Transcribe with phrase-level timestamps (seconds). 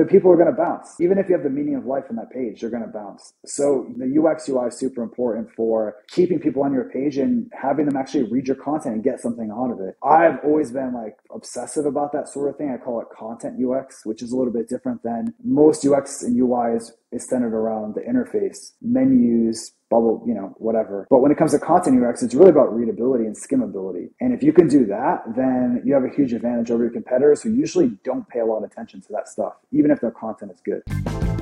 [0.00, 0.98] the people are going to bounce.
[0.98, 3.34] Even if you have the meaning of life on that page, they're going to bounce.
[3.44, 7.84] So the UX UI is super important for keeping people on your page and having
[7.84, 9.96] them actually read your content and get something out of it.
[10.02, 12.70] I've always been like obsessive about that sort of thing.
[12.70, 16.40] I call it content UX, which is a little bit different than most UX and
[16.40, 21.06] UIs is centered around the interface, menus, bubble, you know, whatever.
[21.10, 24.10] But when it comes to content UX, it's really about readability and skimmability.
[24.20, 27.42] And if you can do that, then you have a huge advantage over your competitors
[27.42, 30.52] who usually don't pay a lot of attention to that stuff, even if their content
[30.52, 31.39] is good.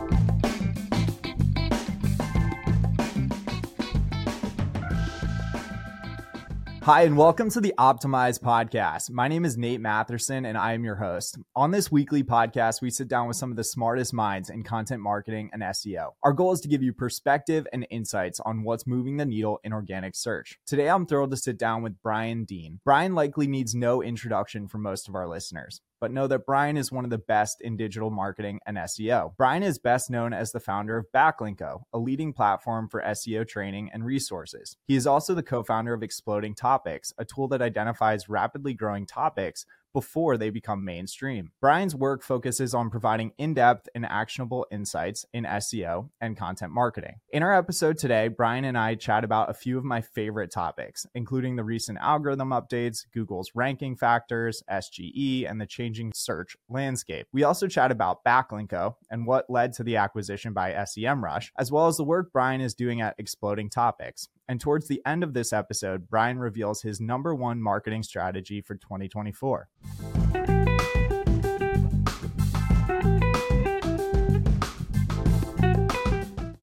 [6.88, 9.10] Hi, and welcome to the Optimize podcast.
[9.10, 11.36] My name is Nate Matherson, and I am your host.
[11.54, 15.02] On this weekly podcast, we sit down with some of the smartest minds in content
[15.02, 16.12] marketing and SEO.
[16.22, 19.74] Our goal is to give you perspective and insights on what's moving the needle in
[19.74, 20.58] organic search.
[20.66, 22.80] Today, I'm thrilled to sit down with Brian Dean.
[22.86, 26.92] Brian likely needs no introduction for most of our listeners but know that Brian is
[26.92, 29.32] one of the best in digital marketing and SEO.
[29.36, 33.90] Brian is best known as the founder of Backlinko, a leading platform for SEO training
[33.92, 34.76] and resources.
[34.86, 39.06] He is also the co founder of Exploding Topics, a tool that identifies rapidly growing
[39.06, 41.52] topics before they become mainstream.
[41.60, 47.16] Brian's work focuses on providing in depth and actionable insights in SEO and content marketing.
[47.32, 51.06] In our episode today, Brian and I chat about a few of my favorite topics,
[51.14, 57.26] including the recent algorithm updates, Google's ranking factors, SGE, and the changing search landscape.
[57.32, 61.86] We also chat about Backlinko and what led to the acquisition by SEMrush, as well
[61.86, 64.28] as the work Brian is doing at Exploding Topics.
[64.48, 68.76] And towards the end of this episode, Brian reveals his number one marketing strategy for
[68.76, 69.68] 2024.
[69.84, 70.47] Thank you.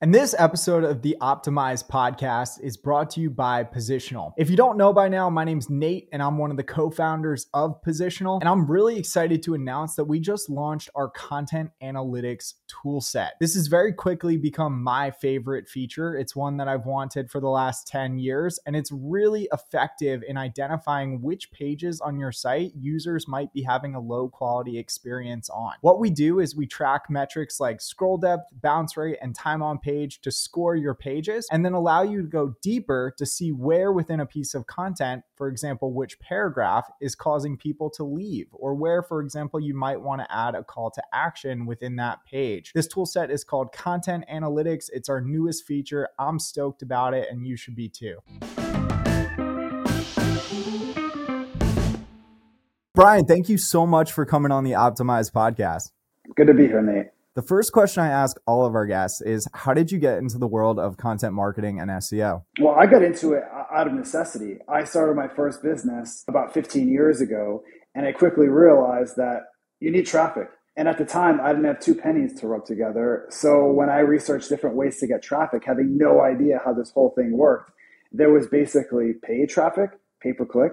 [0.06, 4.34] And this episode of the Optimize podcast is brought to you by Positional.
[4.38, 6.92] If you don't know by now, my name's Nate and I'm one of the co
[6.92, 8.40] founders of Positional.
[8.40, 13.34] And I'm really excited to announce that we just launched our content analytics tool set.
[13.40, 16.16] This has very quickly become my favorite feature.
[16.16, 20.38] It's one that I've wanted for the last 10 years, and it's really effective in
[20.38, 25.74] identifying which pages on your site users might be having a low quality experience on.
[25.82, 29.80] What we do is we track metrics like scroll depth, bounce rate, and time on
[29.80, 33.52] page page to score your pages and then allow you to go deeper to see
[33.52, 38.48] where within a piece of content, for example, which paragraph is causing people to leave,
[38.52, 42.20] or where, for example, you might want to add a call to action within that
[42.26, 42.72] page.
[42.74, 44.90] This tool set is called Content Analytics.
[44.92, 46.10] It's our newest feature.
[46.20, 48.20] I'm stoked about it, and you should be too.
[52.94, 55.92] Brian, thank you so much for coming on the Optimize podcast.
[56.36, 57.15] Good to be here, Nate.
[57.36, 60.38] The first question I ask all of our guests is How did you get into
[60.38, 62.44] the world of content marketing and SEO?
[62.62, 64.60] Well, I got into it out of necessity.
[64.70, 67.62] I started my first business about 15 years ago,
[67.94, 69.48] and I quickly realized that
[69.82, 70.48] you need traffic.
[70.78, 73.26] And at the time, I didn't have two pennies to rub together.
[73.30, 77.12] So when I researched different ways to get traffic, having no idea how this whole
[77.18, 77.70] thing worked,
[78.14, 79.90] there was basically paid traffic,
[80.22, 80.72] pay per click,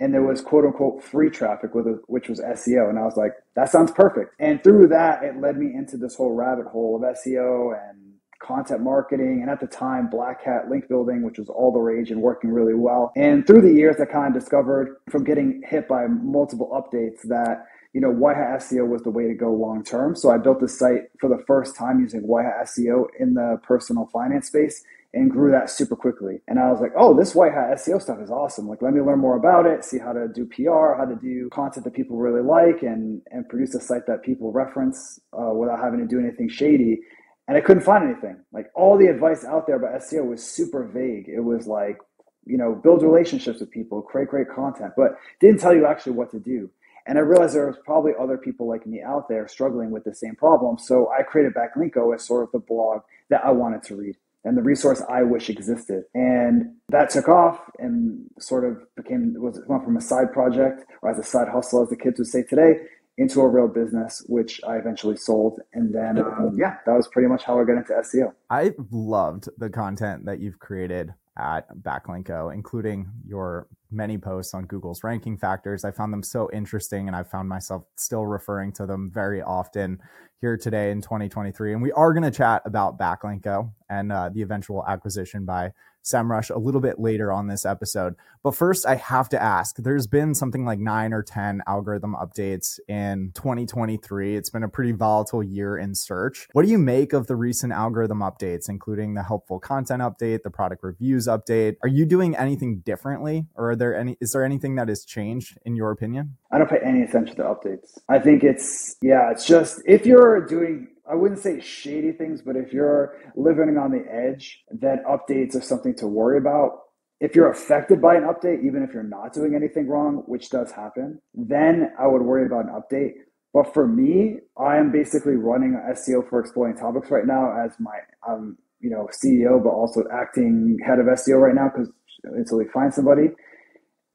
[0.00, 3.32] and there was quote unquote free traffic with which was SEO and I was like
[3.54, 4.34] that sounds perfect.
[4.38, 8.00] And through that it led me into this whole rabbit hole of SEO and
[8.42, 9.40] content marketing.
[9.40, 12.50] And at the time black hat link building which was all the rage and working
[12.50, 13.12] really well.
[13.16, 17.66] And through the years I kind of discovered from getting hit by multiple updates that
[17.92, 20.16] you know white hat SEO was the way to go long term.
[20.16, 23.60] So I built this site for the first time using white hat SEO in the
[23.62, 24.82] personal finance space
[25.14, 26.40] and grew that super quickly.
[26.48, 28.68] And I was like, oh, this white hat SEO stuff is awesome.
[28.68, 31.48] Like, let me learn more about it, see how to do PR, how to do
[31.50, 35.78] content that people really like, and and produce a site that people reference uh, without
[35.78, 37.00] having to do anything shady.
[37.46, 38.38] And I couldn't find anything.
[38.52, 41.28] Like all the advice out there about SEO was super vague.
[41.28, 41.98] It was like,
[42.44, 46.30] you know, build relationships with people, create great content, but didn't tell you actually what
[46.32, 46.70] to do.
[47.06, 50.14] And I realized there was probably other people like me out there struggling with the
[50.14, 50.78] same problem.
[50.78, 54.56] So I created Backlinko as sort of the blog that I wanted to read and
[54.56, 56.04] the resource I wish existed.
[56.14, 61.10] And that took off and sort of became was went from a side project or
[61.10, 62.74] as a side hustle, as the kids would say today,
[63.16, 65.60] into a real business, which I eventually sold.
[65.72, 68.32] And then, um, yeah, that was pretty much how I got into SEO.
[68.50, 75.04] I loved the content that you've created at Backlinko, including your many posts on Google's
[75.04, 75.84] ranking factors.
[75.84, 80.00] I found them so interesting and I found myself still referring to them very often
[80.40, 81.72] here today in 2023.
[81.72, 85.72] And we are going to chat about Backlinko and uh, the eventual acquisition by
[86.04, 88.14] SEMrush a little bit later on this episode.
[88.42, 92.78] But first, I have to ask there's been something like nine or 10 algorithm updates
[92.88, 94.36] in 2023.
[94.36, 96.46] It's been a pretty volatile year in search.
[96.52, 100.50] What do you make of the recent algorithm updates, including the helpful content update, the
[100.50, 101.76] product reviews update?
[101.82, 105.58] Are you doing anything differently, or are there any is there anything that has changed
[105.64, 106.36] in your opinion?
[106.52, 107.98] I don't pay any attention to updates.
[108.08, 112.56] I think it's yeah, it's just if you're doing I wouldn't say shady things, but
[112.56, 116.80] if you're living on the edge, then updates are something to worry about.
[117.20, 120.72] If you're affected by an update, even if you're not doing anything wrong, which does
[120.72, 123.12] happen, then I would worry about an update.
[123.52, 127.98] But for me, I am basically running SEO for Exploding Topics right now as my
[128.28, 131.90] um, you know CEO, but also acting head of SEO right now because
[132.24, 133.28] until we find somebody.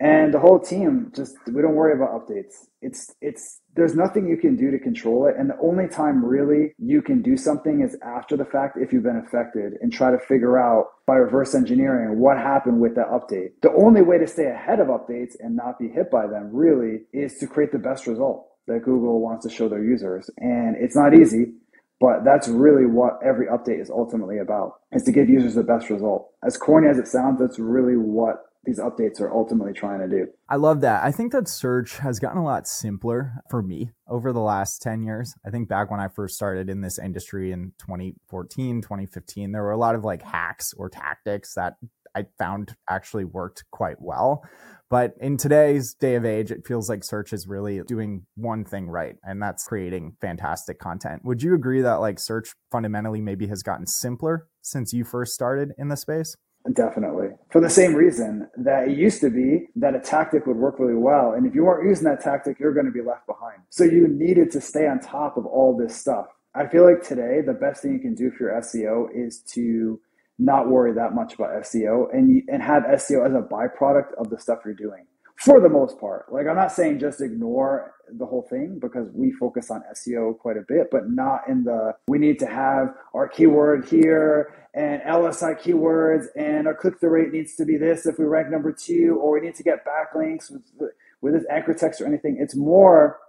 [0.02, 2.54] And the whole team just we don't worry about updates.
[2.82, 5.36] It's it's there's nothing you can do to control it.
[5.38, 9.04] And the only time really you can do something is after the fact if you've
[9.04, 13.50] been affected and try to figure out by reverse engineering what happened with that update.
[13.62, 17.02] The only way to stay ahead of updates and not be hit by them really
[17.12, 20.30] is to create the best result that Google wants to show their users.
[20.38, 21.54] And it's not easy,
[22.00, 25.90] but that's really what every update is ultimately about, is to give users the best
[25.90, 26.30] result.
[26.46, 30.28] As corny as it sounds, that's really what these updates are ultimately trying to do.
[30.48, 31.04] I love that.
[31.04, 35.02] I think that search has gotten a lot simpler for me over the last 10
[35.02, 35.34] years.
[35.44, 39.72] I think back when I first started in this industry in 2014, 2015, there were
[39.72, 41.78] a lot of like hacks or tactics that
[42.14, 44.44] I found actually worked quite well.
[44.88, 48.88] But in today's day of age, it feels like search is really doing one thing
[48.88, 51.24] right, and that's creating fantastic content.
[51.26, 55.74] Would you agree that like search fundamentally maybe has gotten simpler since you first started
[55.78, 56.36] in the space?
[56.74, 57.30] Definitely.
[57.52, 60.96] For the same reason that it used to be that a tactic would work really
[60.96, 61.34] well.
[61.34, 63.62] And if you weren't using that tactic, you're going to be left behind.
[63.70, 66.28] So you needed to stay on top of all this stuff.
[66.54, 70.00] I feel like today, the best thing you can do for your SEO is to
[70.38, 74.40] not worry that much about SEO and and have SEO as a byproduct of the
[74.40, 75.06] stuff you're doing
[75.40, 76.32] for the most part.
[76.32, 80.58] Like I'm not saying just ignore the whole thing because we focus on SEO quite
[80.58, 85.60] a bit, but not in the we need to have our keyword here and LSI
[85.60, 89.18] keywords and our click through rate needs to be this if we rank number two,
[89.22, 90.92] or we need to get backlinks with,
[91.22, 92.38] with this anchor text or anything.
[92.40, 93.20] It's more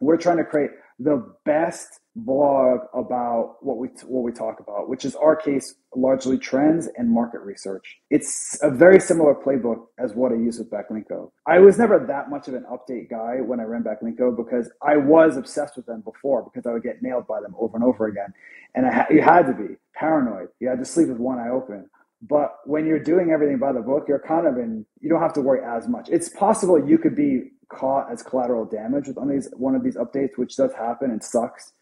[0.00, 5.04] we're trying to create the best blog about what we what we talk about, which
[5.04, 7.98] is our case largely trends and market research.
[8.10, 11.30] It's a very similar playbook as what I use with Backlinko.
[11.46, 14.96] I was never that much of an update guy when I ran Backlinko because I
[14.96, 18.06] was obsessed with them before because I would get nailed by them over and over
[18.06, 18.32] again,
[18.74, 20.48] and I, you had to be paranoid.
[20.60, 21.88] You had to sleep with one eye open.
[22.28, 24.84] But when you're doing everything by the book, you're kind of in.
[25.00, 26.08] You don't have to worry as much.
[26.10, 29.82] It's possible you could be caught as collateral damage with one of these one of
[29.82, 31.72] these updates, which does happen and sucks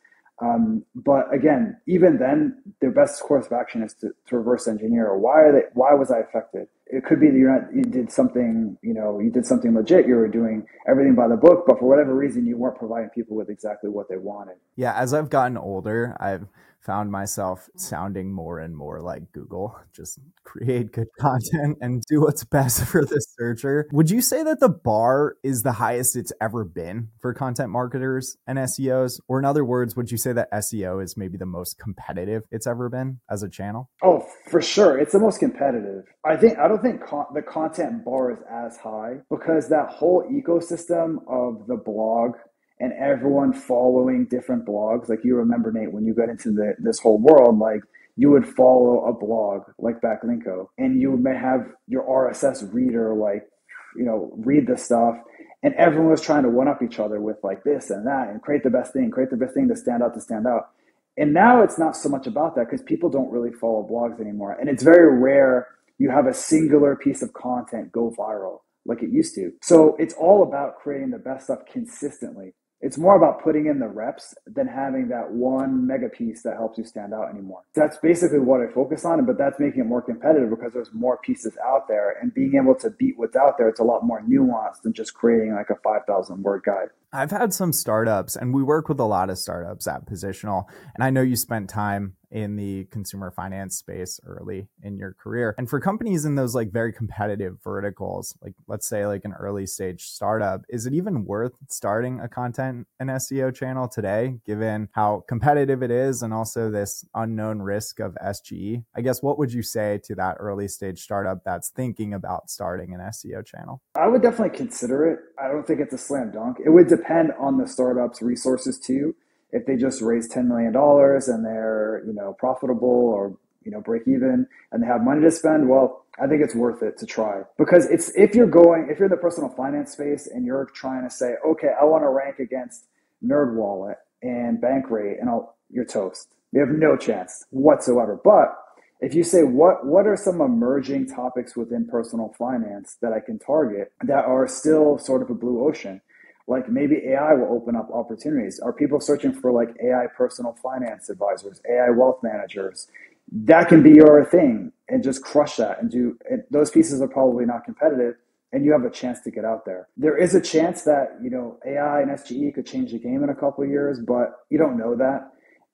[0.41, 5.17] um, but again, even then, their best course of action is to, to, reverse engineer.
[5.17, 5.65] Why are they?
[5.75, 6.69] Why was I affected?
[6.93, 7.75] It could be that you're not.
[7.75, 8.77] You did something.
[8.83, 10.07] You know, you did something legit.
[10.07, 13.37] You were doing everything by the book, but for whatever reason, you weren't providing people
[13.37, 14.57] with exactly what they wanted.
[14.77, 16.47] Yeah, as I've gotten older, I've
[16.81, 19.79] found myself sounding more and more like Google.
[19.93, 23.87] Just create good content and do what's best for the searcher.
[23.93, 28.37] Would you say that the bar is the highest it's ever been for content marketers
[28.47, 29.21] and SEOs?
[29.29, 32.67] Or in other words, would you say that SEO is maybe the most competitive it's
[32.67, 33.91] ever been as a channel?
[34.03, 34.99] Oh, for sure.
[34.99, 36.05] It's the most competitive.
[36.25, 40.25] I think I don't think con- the content bar is as high because that whole
[40.31, 42.33] ecosystem of the blog
[42.81, 45.09] and everyone following different blogs.
[45.09, 47.83] Like you remember, Nate, when you got into the, this whole world, like
[48.17, 53.49] you would follow a blog like Backlinko and you may have your RSS reader, like,
[53.97, 55.17] you know, read the stuff.
[55.63, 58.43] And everyone was trying to one up each other with like this and that and
[58.43, 60.71] create the best thing, create the best thing to stand out, to stand out.
[61.19, 64.57] And now it's not so much about that because people don't really follow blogs anymore.
[64.59, 65.69] And it's very rare
[66.01, 69.53] you have a singular piece of content go viral like it used to.
[69.63, 73.89] So it's all about creating the best stuff consistently it's more about putting in the
[73.89, 77.61] reps than having that one mega piece that helps you stand out anymore.
[77.75, 81.19] That's basically what I focus on, but that's making it more competitive because there's more
[81.19, 83.69] pieces out there and being able to beat what's out there.
[83.69, 86.89] It's a lot more nuanced than just creating like a 5,000 word guide.
[87.13, 90.65] I've had some startups and we work with a lot of startups at Positional.
[90.95, 95.55] And I know you spent time in the consumer finance space early in your career.
[95.59, 99.67] And for companies in those like very competitive verticals, like let's say like an early
[99.67, 105.25] stage startup, is it even worth starting a content and SEO channel today, given how
[105.29, 108.85] competitive it is and also this unknown risk of SGE?
[108.95, 112.95] I guess what would you say to that early stage startup that's thinking about starting
[112.95, 113.83] an SEO channel?
[113.95, 115.19] I would definitely consider it.
[115.43, 116.59] I don't think it's a slam dunk.
[116.65, 119.15] It would depend on the startup's resources too
[119.53, 124.03] if they just raise $10 million and they're, you know, profitable or, you know, break
[124.07, 127.43] even and they have money to spend, well, I think it's worth it to try
[127.59, 131.05] because it's, if you're going, if you're in the personal finance space and you're trying
[131.09, 132.87] to say, okay, I want to rank against
[133.25, 136.35] NerdWallet and Bankrate and I'll, you're toast.
[136.53, 138.21] You have no chance whatsoever.
[138.23, 138.57] But
[139.01, 143.39] if you say what what are some emerging topics within personal finance that I can
[143.39, 146.03] target that are still sort of a blue ocean,
[146.47, 148.61] like maybe AI will open up opportunities.
[148.61, 152.89] Are people searching for like AI personal finance advisors, AI wealth managers?
[153.33, 156.19] That can be your thing, and just crush that and do.
[156.31, 158.17] And those pieces are probably not competitive,
[158.53, 159.89] and you have a chance to get out there.
[159.97, 163.31] There is a chance that you know AI and SGE could change the game in
[163.31, 165.31] a couple years, but you don't know that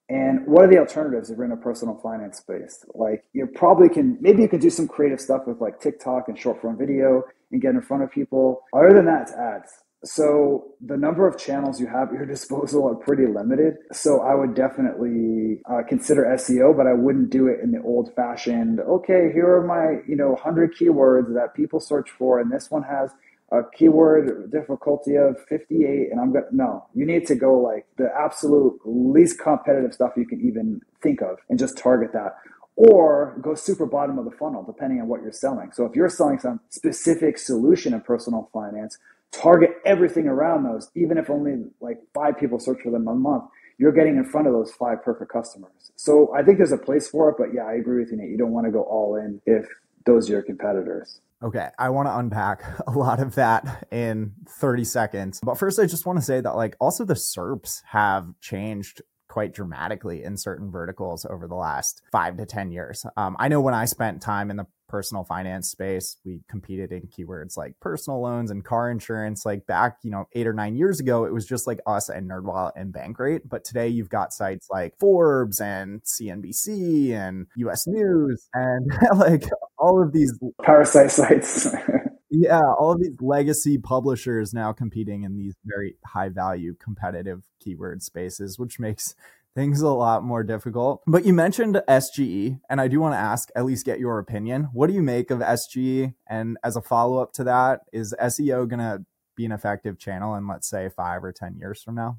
[0.08, 2.85] and what are the alternatives if you're in a personal finance space?
[2.94, 6.38] Like you probably can maybe you can do some creative stuff with like TikTok and
[6.38, 8.62] short form video and get in front of people.
[8.73, 9.73] Other than that, it's ads.
[10.06, 13.75] So the number of channels you have at your disposal are pretty limited.
[13.92, 18.14] So I would definitely uh, consider SEO, but I wouldn't do it in the old
[18.14, 22.40] fashioned, okay, here are my, you know, 100 keywords that people search for.
[22.40, 23.10] And this one has
[23.52, 28.08] a keyword difficulty of 58 and i'm gonna no you need to go like the
[28.18, 32.34] absolute least competitive stuff you can even think of and just target that
[32.75, 36.08] or go super bottom of the funnel depending on what you're selling so if you're
[36.08, 38.98] selling some specific solution in personal finance
[39.33, 43.45] target everything around those even if only like five people search for them a month
[43.78, 47.09] you're getting in front of those five perfect customers so i think there's a place
[47.09, 49.16] for it but yeah i agree with you nate you don't want to go all
[49.16, 49.66] in if
[50.04, 54.85] those are your competitors Okay, I want to unpack a lot of that in 30
[54.85, 55.40] seconds.
[55.42, 59.52] But first, I just want to say that, like, also the SERPs have changed quite
[59.52, 63.04] dramatically in certain verticals over the last five to 10 years.
[63.16, 67.02] Um, I know when I spent time in the personal finance space, we competed in
[67.02, 69.44] keywords like personal loans and car insurance.
[69.44, 72.30] Like back, you know, eight or nine years ago, it was just like us and
[72.30, 73.42] NerdWallet and Bankrate.
[73.44, 79.44] But today you've got sites like Forbes and CNBC and US News and like
[79.78, 81.68] all of these parasite sites.
[82.30, 88.02] yeah, all of these legacy publishers now competing in these very high value competitive keyword
[88.02, 89.14] spaces, which makes
[89.56, 91.02] things a lot more difficult.
[91.06, 94.68] But you mentioned SGE, and I do want to ask, at least get your opinion.
[94.72, 96.14] What do you make of SGE?
[96.28, 100.34] And as a follow up to that, is SEO going to be an effective channel
[100.36, 102.18] in, let's say, five or 10 years from now?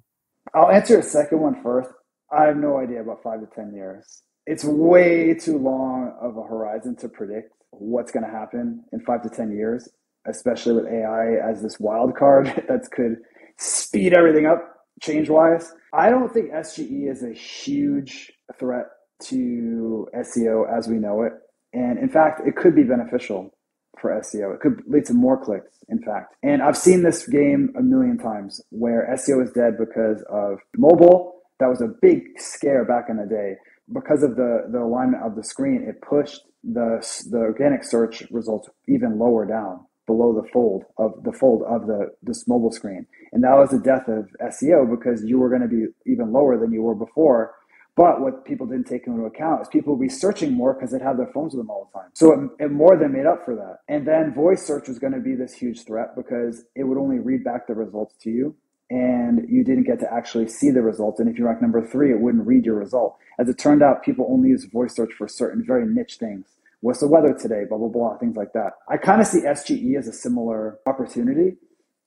[0.53, 1.89] I'll answer the second one first.
[2.35, 4.23] I have no idea about five to 10 years.
[4.47, 9.21] It's way too long of a horizon to predict what's going to happen in five
[9.21, 9.87] to 10 years,
[10.27, 13.17] especially with AI as this wild card that could
[13.57, 15.73] speed everything up change wise.
[15.93, 18.85] I don't think SGE is a huge threat
[19.23, 21.33] to SEO as we know it.
[21.73, 23.51] And in fact, it could be beneficial
[23.99, 24.53] for SEO.
[24.53, 26.35] It could lead to more clicks, in fact.
[26.43, 31.41] And I've seen this game a million times where SEO is dead because of mobile.
[31.59, 33.55] That was a big scare back in the day.
[33.91, 36.99] Because of the, the alignment of the screen, it pushed the,
[37.31, 42.07] the organic search results even lower down below the fold of the fold of the
[42.23, 43.05] this mobile screen.
[43.33, 46.57] And that was the death of SEO because you were going to be even lower
[46.57, 47.53] than you were before.
[47.95, 51.01] But what people didn't take into account is people would be searching more because they'd
[51.01, 52.09] have their phones with them all the time.
[52.13, 53.79] So it, it more than made up for that.
[53.87, 57.17] And then voice search was going to be this huge threat because it would only
[57.17, 58.55] read back the results to you
[58.91, 61.19] and you didn't get to actually see the results.
[61.19, 63.17] And if you rank number three, it wouldn't read your result.
[63.39, 66.45] As it turned out, people only use voice search for certain very niche things
[66.81, 68.73] what's the weather today, blah, blah, blah, things like that.
[68.89, 71.57] I kind of see SGE as a similar opportunity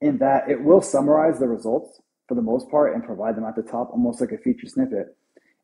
[0.01, 3.57] in that it will summarize the results for the most part and provide them at
[3.57, 5.17] the top, almost like a feature snippet.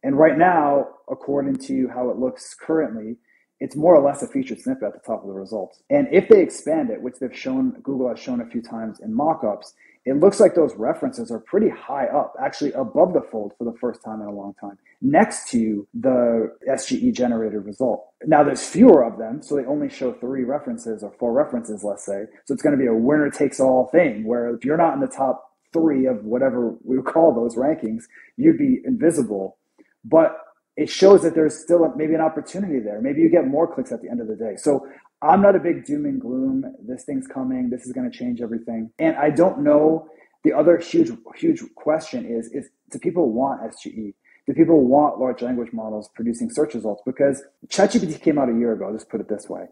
[0.02, 3.16] And right now, according to how it looks currently,
[3.60, 5.82] it's more or less a featured snippet at the top of the results.
[5.88, 9.16] And if they expand it, which they've shown, Google has shown a few times in
[9.16, 9.72] mockups,
[10.06, 13.76] it looks like those references are pretty high up, actually above the fold for the
[13.80, 18.06] first time in a long time, next to the SGE generated result.
[18.25, 22.06] Now there's fewer of them, so they only show three references or four references, let's
[22.06, 22.26] say.
[22.44, 25.00] So it's going to be a winner takes all thing where if you're not in
[25.00, 28.04] the top three of whatever we call those rankings,
[28.36, 29.58] you'd be invisible.
[30.04, 30.38] But
[30.76, 33.00] it shows that there's still maybe an opportunity there.
[33.00, 34.54] Maybe you get more clicks at the end of the day.
[34.56, 34.86] So
[35.23, 36.64] I'm not a big doom and gloom.
[36.87, 37.70] This thing's coming.
[37.70, 38.90] This is going to change everything.
[38.99, 40.08] And I don't know.
[40.44, 44.14] The other huge, huge question is: is do people want SGE?
[44.46, 47.02] Do people want large language models producing search results?
[47.04, 48.88] Because ChatGPT came out a year ago.
[48.92, 49.64] Let's put it this way: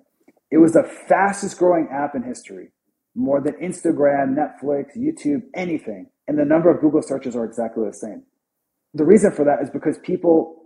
[0.51, 2.71] it was the fastest growing app in history,
[3.15, 6.07] more than Instagram, Netflix, YouTube, anything.
[6.27, 8.23] And the number of Google searches are exactly the same.
[8.95, 10.63] The reason for that is because people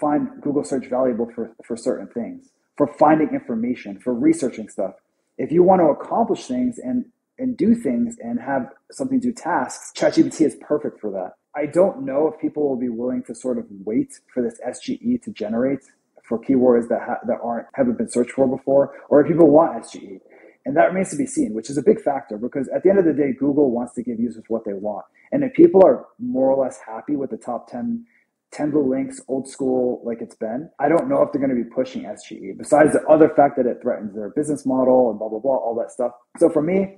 [0.00, 4.94] find Google search valuable for, for certain things for finding information, for researching stuff.
[5.38, 9.92] If you want to accomplish things and and do things and have something do tasks,
[9.96, 11.32] ChatGPT is perfect for that.
[11.56, 15.20] I don't know if people will be willing to sort of wait for this SGE
[15.22, 15.80] to generate
[16.24, 19.84] for keywords that ha- that aren't haven't been searched for before, or if people want
[19.84, 20.20] SGE.
[20.66, 22.98] And that remains to be seen, which is a big factor because at the end
[22.98, 25.04] of the day, Google wants to give users what they want.
[25.30, 28.06] And if people are more or less happy with the top 10
[28.54, 30.70] 10 blue links, old school like it's been.
[30.80, 33.66] I don't know if they're going to be pushing SGE besides the other fact that
[33.66, 36.12] it threatens their business model and blah, blah, blah, all that stuff.
[36.38, 36.96] So for me,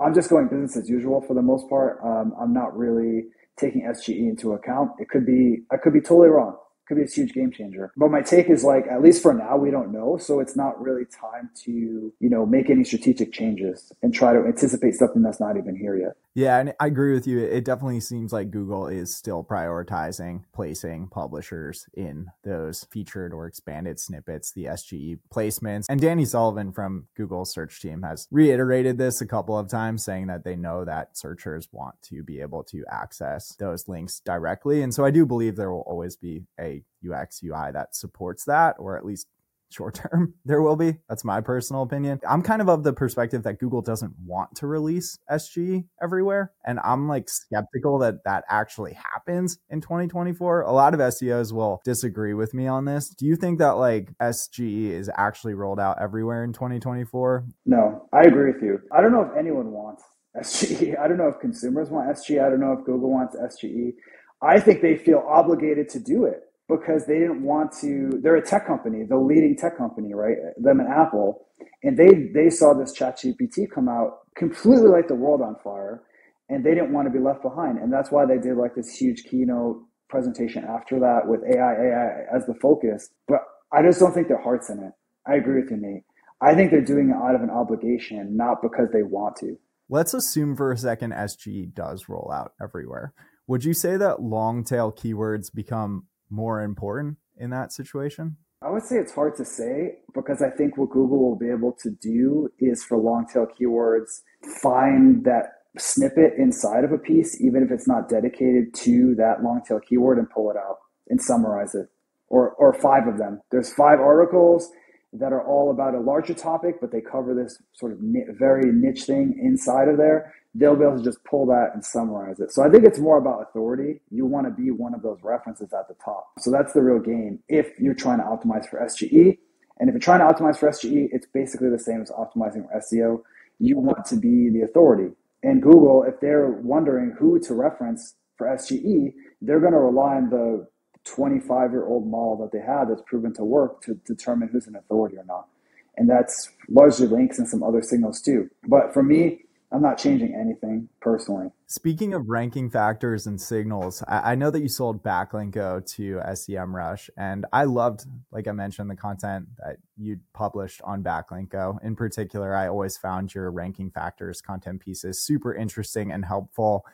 [0.00, 2.00] I'm just going business as usual for the most part.
[2.04, 3.26] Um, I'm not really
[3.58, 4.92] taking SGE into account.
[4.98, 7.92] It could be, I could be totally wrong It could be a huge game changer.
[7.96, 10.18] But my take is like, at least for now, we don't know.
[10.18, 14.40] So it's not really time to, you know, make any strategic changes and try to
[14.40, 16.12] anticipate something that's not even here yet.
[16.34, 17.40] Yeah, and I agree with you.
[17.40, 23.98] It definitely seems like Google is still prioritizing placing publishers in those featured or expanded
[23.98, 25.86] snippets, the SGE placements.
[25.88, 30.28] And Danny Sullivan from Google's search team has reiterated this a couple of times, saying
[30.28, 34.82] that they know that searchers want to be able to access those links directly.
[34.82, 38.76] And so I do believe there will always be a UX UI that supports that,
[38.78, 39.26] or at least
[39.70, 40.96] short term there will be.
[41.08, 42.20] That's my personal opinion.
[42.28, 46.78] I'm kind of of the perspective that google doesn't want to release sge everywhere and
[46.84, 52.34] i'm like skeptical that that actually happens in 2024 a lot of seos will disagree
[52.34, 53.08] with me on this.
[53.08, 58.22] Do you think that like sge is actually rolled out everywhere in 2024 no i
[58.22, 58.80] agree with you.
[58.92, 60.04] I don't know if anyone wants
[60.42, 63.94] sge i don't know if consumers want sge i don't know if google wants sge
[64.42, 68.46] i think they feel obligated to do it because they didn't want to they're a
[68.46, 70.36] tech company the leading tech company right?
[70.58, 71.46] Them and apple.
[71.82, 76.02] And they they saw this chat gpt come out completely light the world on fire
[76.48, 77.78] and they didn't want to be left behind.
[77.78, 82.36] And that's why they did like this huge keynote presentation after that with ai ai
[82.36, 83.10] as the focus.
[83.28, 83.40] But
[83.72, 84.92] i just don't think their heart's in it.
[85.26, 86.04] I agree with you nate.
[86.42, 89.56] I think they're doing it out of an obligation not because they want to.
[89.88, 93.12] Let's assume for a second sge does roll out everywhere.
[93.48, 98.36] Would you say that long tail keywords become more important in that situation?
[98.62, 101.72] I would say it's hard to say because I think what Google will be able
[101.82, 104.20] to do is for long tail keywords,
[104.62, 109.62] find that snippet inside of a piece, even if it's not dedicated to that long
[109.66, 111.88] tail keyword, and pull it out and summarize it.
[112.28, 113.40] Or, or five of them.
[113.50, 114.70] There's five articles
[115.12, 117.98] that are all about a larger topic, but they cover this sort of
[118.38, 122.40] very niche thing inside of there they'll be able to just pull that and summarize
[122.40, 122.52] it.
[122.52, 124.00] So I think it's more about authority.
[124.10, 126.32] You want to be one of those references at the top.
[126.38, 129.38] So that's the real game if you're trying to optimize for SGE.
[129.78, 132.80] And if you're trying to optimize for SGE, it's basically the same as optimizing for
[132.80, 133.22] SEO.
[133.58, 135.14] You want to be the authority.
[135.42, 140.30] And Google, if they're wondering who to reference for SGE, they're going to rely on
[140.30, 140.66] the
[141.04, 144.76] 25 year old model that they have that's proven to work to determine who's an
[144.76, 145.48] authority or not.
[145.96, 148.48] And that's largely links and some other signals too.
[148.66, 151.50] But for me, I'm not changing anything personally.
[151.66, 157.08] Speaking of ranking factors and signals, I, I know that you sold Backlinko to SEMrush,
[157.16, 161.82] and I loved, like I mentioned, the content that you published on Backlinko.
[161.84, 166.84] In particular, I always found your ranking factors content pieces super interesting and helpful.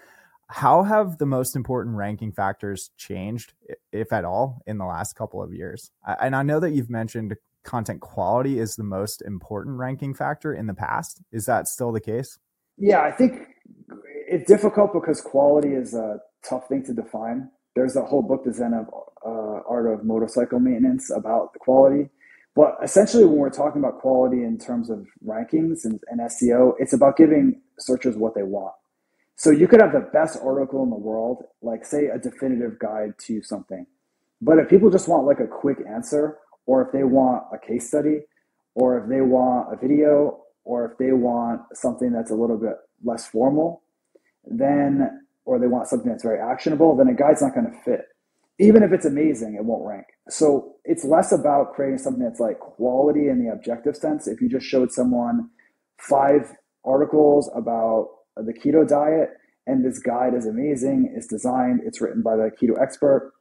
[0.49, 3.53] How have the most important ranking factors changed,
[3.93, 5.91] if at all, in the last couple of years?
[6.21, 10.67] And I know that you've mentioned content quality is the most important ranking factor in
[10.67, 11.21] the past.
[11.33, 12.39] Is that still the case?
[12.79, 13.43] Yeah, I think
[14.29, 17.51] it's difficult because quality is a tough thing to define.
[17.75, 18.89] There's a whole book, The Zen of
[19.27, 22.09] uh, Art of Motorcycle Maintenance, about the quality.
[22.55, 26.95] But essentially, when we're talking about quality in terms of rankings and, and SEO, it's
[26.95, 28.73] about giving searchers what they want.
[29.37, 33.15] So you could have the best article in the world, like say a definitive guide
[33.27, 33.87] to something.
[34.41, 37.87] But if people just want like a quick answer, or if they want a case
[37.87, 38.23] study,
[38.75, 42.75] or if they want a video, or if they want something that's a little bit
[43.05, 43.83] less formal,
[44.45, 48.07] then or they want something that's very actionable, then a guide's not going to fit.
[48.59, 50.07] Even if it's amazing, it won't rank.
[50.29, 54.27] So it's less about creating something that's like quality in the objective sense.
[54.27, 55.51] If you just showed someone
[55.99, 56.53] five
[56.85, 59.31] articles about Uh, the keto diet
[59.67, 63.33] and this guide is amazing, it's designed, it's written by the keto expert,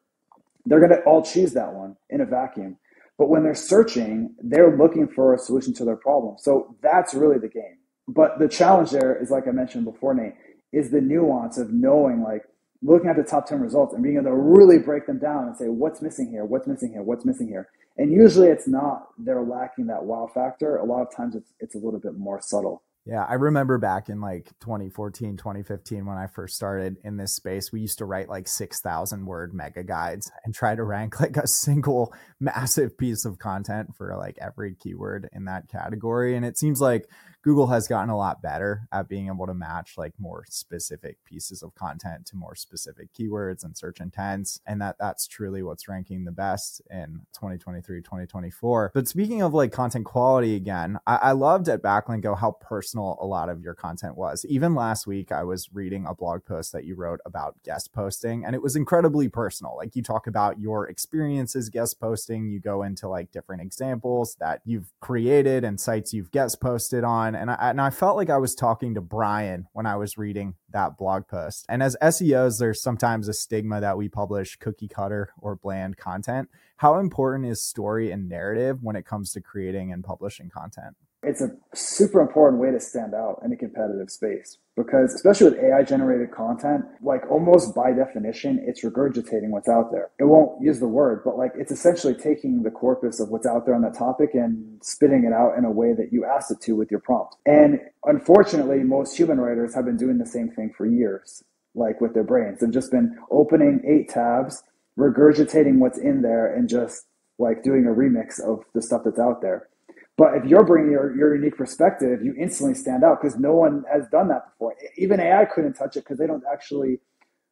[0.65, 2.77] they're going to all choose that one in a vacuum.
[3.17, 6.35] But when they're searching, they're looking for a solution to their problem.
[6.39, 7.77] So that's really the game.
[8.07, 10.33] But the challenge there is, like I mentioned before, Nate,
[10.73, 12.43] is the nuance of knowing, like,
[12.81, 15.55] looking at the top 10 results and being able to really break them down and
[15.55, 16.45] say, what's missing here?
[16.45, 17.03] What's missing here?
[17.03, 17.69] What's missing here?
[17.97, 20.77] And usually it's not they're lacking that wow factor.
[20.77, 22.83] A lot of times it's, it's a little bit more subtle.
[23.07, 27.71] Yeah, I remember back in like 2014, 2015 when I first started in this space,
[27.71, 31.47] we used to write like 6,000 word mega guides and try to rank like a
[31.47, 36.35] single massive piece of content for like every keyword in that category.
[36.35, 37.07] And it seems like
[37.45, 41.61] Google has gotten a lot better at being able to match like more specific pieces
[41.61, 44.59] of content to more specific keywords and search intents.
[44.65, 48.91] And that that's truly what's ranking the best in 2023, 2024.
[48.95, 53.27] But speaking of like content quality again, I, I loved at Backlinko how personal a
[53.27, 54.43] lot of your content was.
[54.49, 58.43] Even last week, I was reading a blog post that you wrote about guest posting,
[58.43, 59.75] and it was incredibly personal.
[59.77, 64.61] Like you talk about your experiences guest posting, you go into like different examples that
[64.65, 67.34] you've created and sites you've guest posted on.
[67.35, 70.55] And I, and I felt like I was talking to Brian when I was reading
[70.71, 71.65] that blog post.
[71.69, 76.49] And as SEOs, there's sometimes a stigma that we publish cookie cutter or bland content.
[76.77, 80.95] How important is story and narrative when it comes to creating and publishing content?
[81.25, 85.59] It's a super important way to stand out in a competitive space because especially with
[85.59, 90.11] AI generated content, like almost by definition, it's regurgitating what's out there.
[90.19, 93.65] It won't use the word, but like it's essentially taking the corpus of what's out
[93.65, 96.61] there on that topic and spitting it out in a way that you asked it
[96.61, 97.35] to with your prompt.
[97.45, 102.13] And unfortunately, most human writers have been doing the same thing for years, like with
[102.13, 102.59] their brains.
[102.59, 104.63] They've just been opening eight tabs,
[104.99, 107.05] regurgitating what's in there and just
[107.37, 109.67] like doing a remix of the stuff that's out there.
[110.17, 113.83] But if you're bringing your, your unique perspective, you instantly stand out because no one
[113.91, 114.75] has done that before.
[114.97, 116.99] Even AI couldn't touch it because they don't actually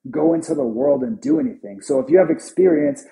[0.09, 1.81] go into the world and do anything.
[1.81, 3.05] So if you have experience,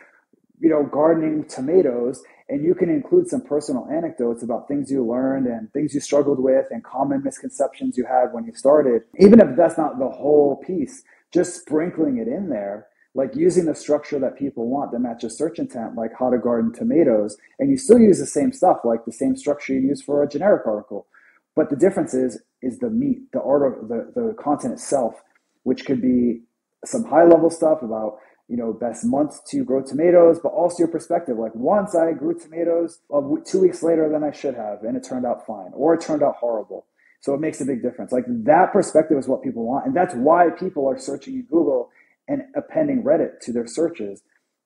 [0.60, 5.48] you know, gardening tomatoes and you can include some personal anecdotes about things you learned
[5.48, 9.56] and things you struggled with and common misconceptions you had when you started, even if
[9.58, 14.38] that's not the whole piece, just sprinkling it in there like using the structure that
[14.38, 18.20] people want that matches search intent, like how to garden tomatoes, and you still use
[18.20, 21.08] the same stuff, like the same structure you use for a generic article.
[21.56, 25.22] But the difference is is the meat, the art, the the content itself,
[25.64, 26.44] which could be
[26.86, 30.88] some high level stuff about you know best months to grow tomatoes, but also your
[30.88, 31.38] perspective.
[31.38, 33.00] Like once I grew tomatoes,
[33.46, 36.24] two weeks later than I should have, and it turned out fine, or it turned
[36.24, 36.86] out horrible.
[37.20, 38.12] So it makes a big difference.
[38.12, 41.90] Like that perspective is what people want, and that's why people are searching in Google
[42.32, 44.22] and appending Reddit to their searches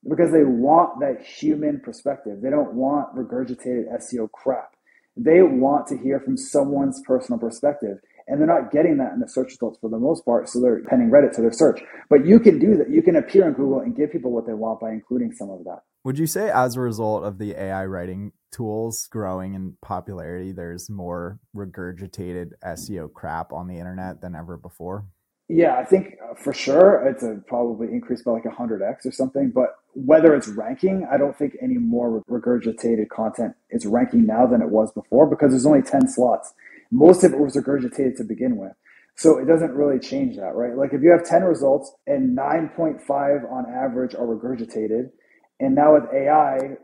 [0.08, 2.42] because they want that human perspective.
[2.42, 4.76] They don't want regurgitated SEO crap.
[5.18, 7.98] They want to hear from someone's personal perspective.
[8.28, 10.78] And they're not getting that in the search results for the most part, so they're
[10.78, 11.82] appending Reddit to their search.
[12.10, 12.90] But you can do that.
[12.90, 15.64] You can appear on Google and give people what they want by including some of
[15.66, 15.82] that.
[16.04, 20.90] Would you say, as a result of the AI writing tools growing in popularity, there's
[20.90, 25.06] more regurgitated SEO crap on the internet than ever before?
[25.48, 29.52] Yeah, I think uh, for sure it's a probably increased by like 100x or something.
[29.52, 34.62] But whether it's ranking, I don't think any more regurgitated content is ranking now than
[34.62, 36.54] it was before because there's only 10 slots.
[36.92, 38.72] Most of it was regurgitated to begin with.
[39.18, 40.76] So it doesn't really change that, right?
[40.76, 45.12] Like if you have 10 results and 9.5 on average are regurgitated,
[45.60, 46.76] and now with AI,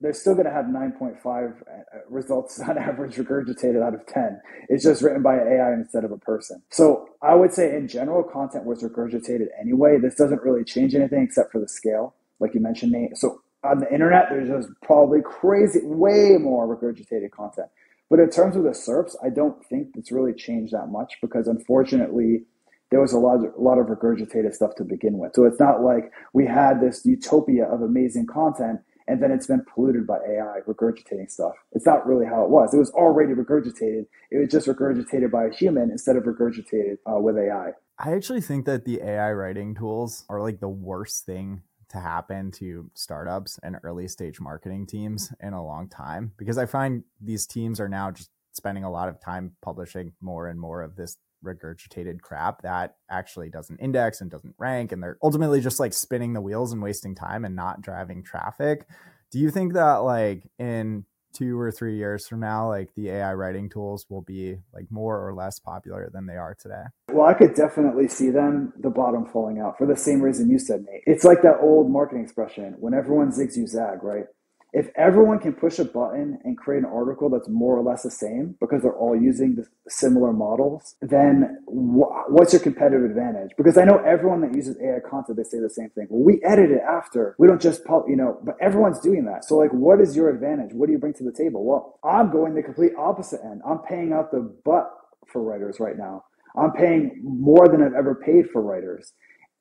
[0.00, 1.74] they're still going to have 9.5 uh,
[2.08, 4.40] results on average regurgitated out of 10.
[4.68, 6.62] It's just written by AI instead of a person.
[6.70, 9.98] So I would say in general, content was regurgitated anyway.
[9.98, 13.16] This doesn't really change anything except for the scale, like you mentioned, Nate.
[13.16, 17.68] So on the internet, there's just probably crazy, way more regurgitated content.
[18.10, 21.46] But in terms of the SERPs, I don't think it's really changed that much because
[21.46, 22.44] unfortunately,
[22.90, 25.32] there was a lot, of, a lot of regurgitated stuff to begin with.
[25.34, 29.64] So it's not like we had this utopia of amazing content and then it's been
[29.74, 31.54] polluted by AI regurgitating stuff.
[31.72, 32.74] It's not really how it was.
[32.74, 34.06] It was already regurgitated.
[34.30, 37.72] It was just regurgitated by a human instead of regurgitated uh, with AI.
[37.98, 42.50] I actually think that the AI writing tools are like the worst thing to happen
[42.52, 47.46] to startups and early stage marketing teams in a long time because I find these
[47.46, 51.16] teams are now just spending a lot of time publishing more and more of this
[51.44, 56.32] regurgitated crap that actually doesn't index and doesn't rank and they're ultimately just like spinning
[56.32, 58.86] the wheels and wasting time and not driving traffic.
[59.30, 63.34] Do you think that like in two or three years from now like the ai
[63.34, 66.84] writing tools will be like more or less popular than they are today?
[67.12, 70.58] Well i could definitely see them the bottom falling out for the same reason you
[70.58, 71.02] said nate.
[71.06, 74.24] It's like that old marketing expression when everyone zigs you zag right
[74.72, 78.10] if everyone can push a button and create an article that's more or less the
[78.12, 83.52] same because they're all using the similar models, then wh- what's your competitive advantage?
[83.58, 86.06] Because I know everyone that uses AI content, they say the same thing.
[86.10, 87.34] Well, we edit it after.
[87.38, 89.44] We don't just, pub, you know, but everyone's doing that.
[89.46, 90.72] So like, what is your advantage?
[90.74, 91.64] What do you bring to the table?
[91.64, 93.62] Well, I'm going the complete opposite end.
[93.66, 94.90] I'm paying out the butt
[95.26, 96.24] for writers right now.
[96.56, 99.12] I'm paying more than I've ever paid for writers.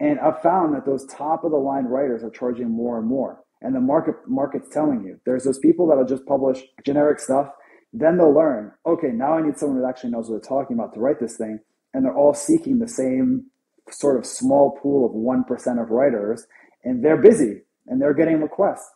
[0.02, 3.38] And I've found that those top of the line writers are charging more and more
[3.62, 5.20] and the market market's telling you.
[5.26, 7.48] There's those people that'll just publish generic stuff.
[7.94, 10.94] Then they'll learn, okay, now I need someone that actually knows what they're talking about
[10.94, 11.60] to write this thing.
[11.94, 13.46] And they're all seeking the same
[13.90, 16.46] sort of small pool of 1% of writers.
[16.84, 18.92] And they're busy and they're getting requests.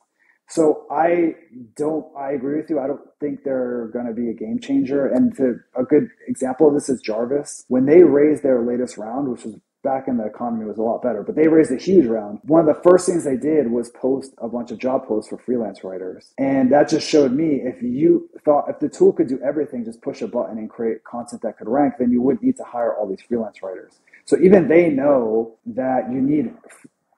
[0.52, 1.36] So I
[1.78, 2.06] don't.
[2.18, 2.78] I agree with you.
[2.78, 5.08] I don't think they're going to be a game changer.
[5.08, 7.64] And to, a good example of this is Jarvis.
[7.70, 11.02] When they raised their latest round, which was back in the economy was a lot
[11.02, 12.40] better, but they raised a huge round.
[12.44, 15.38] One of the first things they did was post a bunch of job posts for
[15.38, 16.34] freelance writers.
[16.38, 20.02] And that just showed me if you thought if the tool could do everything, just
[20.02, 22.96] push a button and create content that could rank, then you wouldn't need to hire
[22.96, 24.00] all these freelance writers.
[24.26, 26.54] So even they know that you need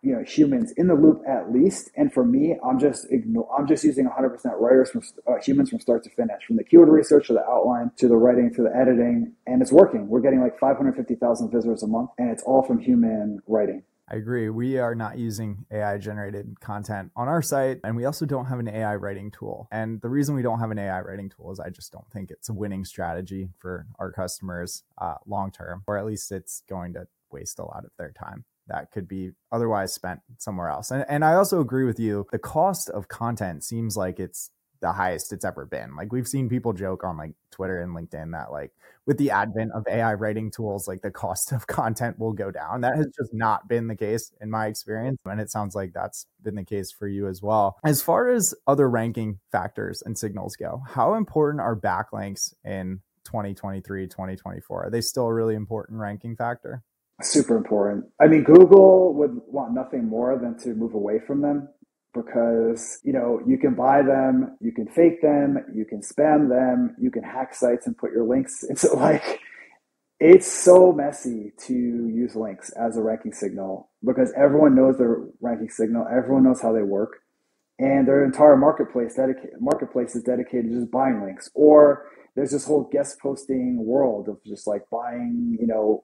[0.04, 1.89] you know humans in the loop at least.
[1.96, 5.80] And for me, I'm just ignore, I'm just using 100% writers from uh, humans from
[5.80, 8.76] start to finish, from the keyword research to the outline to the writing to the
[8.76, 10.10] editing, and it's working.
[10.10, 13.84] We're getting like 550,000 visitors a month, and it's all from human writing.
[14.12, 14.50] I agree.
[14.50, 18.60] We are not using AI generated content on our site, and we also don't have
[18.60, 19.70] an AI writing tool.
[19.72, 22.30] And the reason we don't have an AI writing tool is I just don't think
[22.30, 26.94] it's a winning strategy for our customers uh, long term, or at least it's going
[26.94, 30.91] to waste a lot of their time that could be otherwise spent somewhere else.
[30.91, 32.28] And, and I also agree with you.
[32.32, 34.49] The cost of content seems like it's
[34.84, 35.95] the highest it's ever been.
[35.95, 38.73] Like we've seen people joke on like Twitter and LinkedIn that like
[39.06, 42.82] with the advent of AI writing tools, like the cost of content will go down.
[42.82, 45.19] That has just not been the case in my experience.
[45.26, 47.78] And it sounds like that's been the case for you as well.
[47.84, 54.08] As far as other ranking factors and signals go, how important are backlinks in 2023,
[54.08, 54.86] 2024?
[54.86, 56.84] Are they still a really important ranking factor?
[57.21, 58.06] Super important.
[58.21, 61.69] I mean, Google would want nothing more than to move away from them
[62.13, 66.95] because you know you can buy them, you can fake them, you can spam them,
[66.99, 68.63] you can hack sites and put your links.
[68.69, 69.39] It's like
[70.19, 75.69] it's so messy to use links as a ranking signal because everyone knows their ranking
[75.69, 77.19] signal, everyone knows how they work,
[77.80, 81.49] and their entire marketplace dedicated marketplace is dedicated to just buying links.
[81.54, 86.04] Or there's this whole guest posting world of just like buying, you know,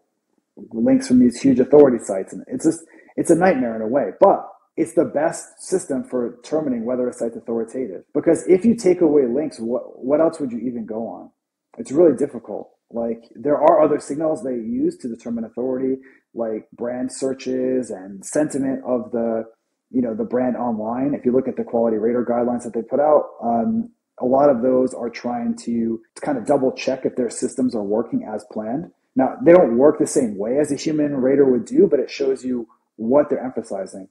[0.72, 2.34] links from these huge authority sites.
[2.34, 2.82] And it's just,
[3.16, 7.14] it's a nightmare in a way, but it's the best system for determining whether a
[7.14, 8.04] site's authoritative.
[8.14, 11.32] Because if you take away links, what, what else would you even go on?
[11.78, 12.72] It's really difficult.
[12.92, 15.98] Like there are other signals they use to determine authority,
[16.34, 19.44] like brand searches and sentiment of the,
[19.92, 21.14] you know, the brand online.
[21.14, 23.90] If you look at the quality rater guidelines that they put out, um,
[24.22, 27.84] a lot of those are trying to kind of double check if their systems are
[27.84, 28.92] working as planned.
[29.20, 32.10] Now, they don't work the same way as a human rater would do, but it
[32.10, 34.08] shows you what they're emphasizing.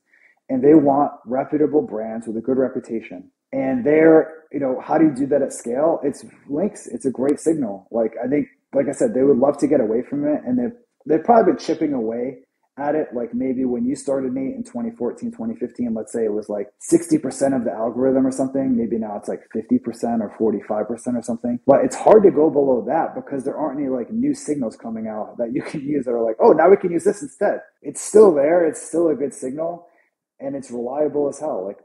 [0.50, 3.30] And they want reputable brands with a good reputation.
[3.50, 5.98] And they're, you know, how do you do that at scale?
[6.04, 6.86] It's links.
[6.86, 7.88] It's a great signal.
[7.90, 10.42] Like, I think, like I said, they would love to get away from it.
[10.44, 12.40] And they've, they've probably been chipping away
[12.78, 16.48] at it like maybe when you started Nate in 2014 2015 let's say it was
[16.48, 21.22] like 60% of the algorithm or something maybe now it's like 50% or 45% or
[21.22, 21.60] something.
[21.66, 25.08] But it's hard to go below that because there aren't any like new signals coming
[25.08, 27.60] out that you can use that are like oh now we can use this instead.
[27.82, 28.66] It's still there.
[28.66, 29.86] It's still a good signal
[30.40, 31.64] and it's reliable as hell.
[31.66, 31.78] Like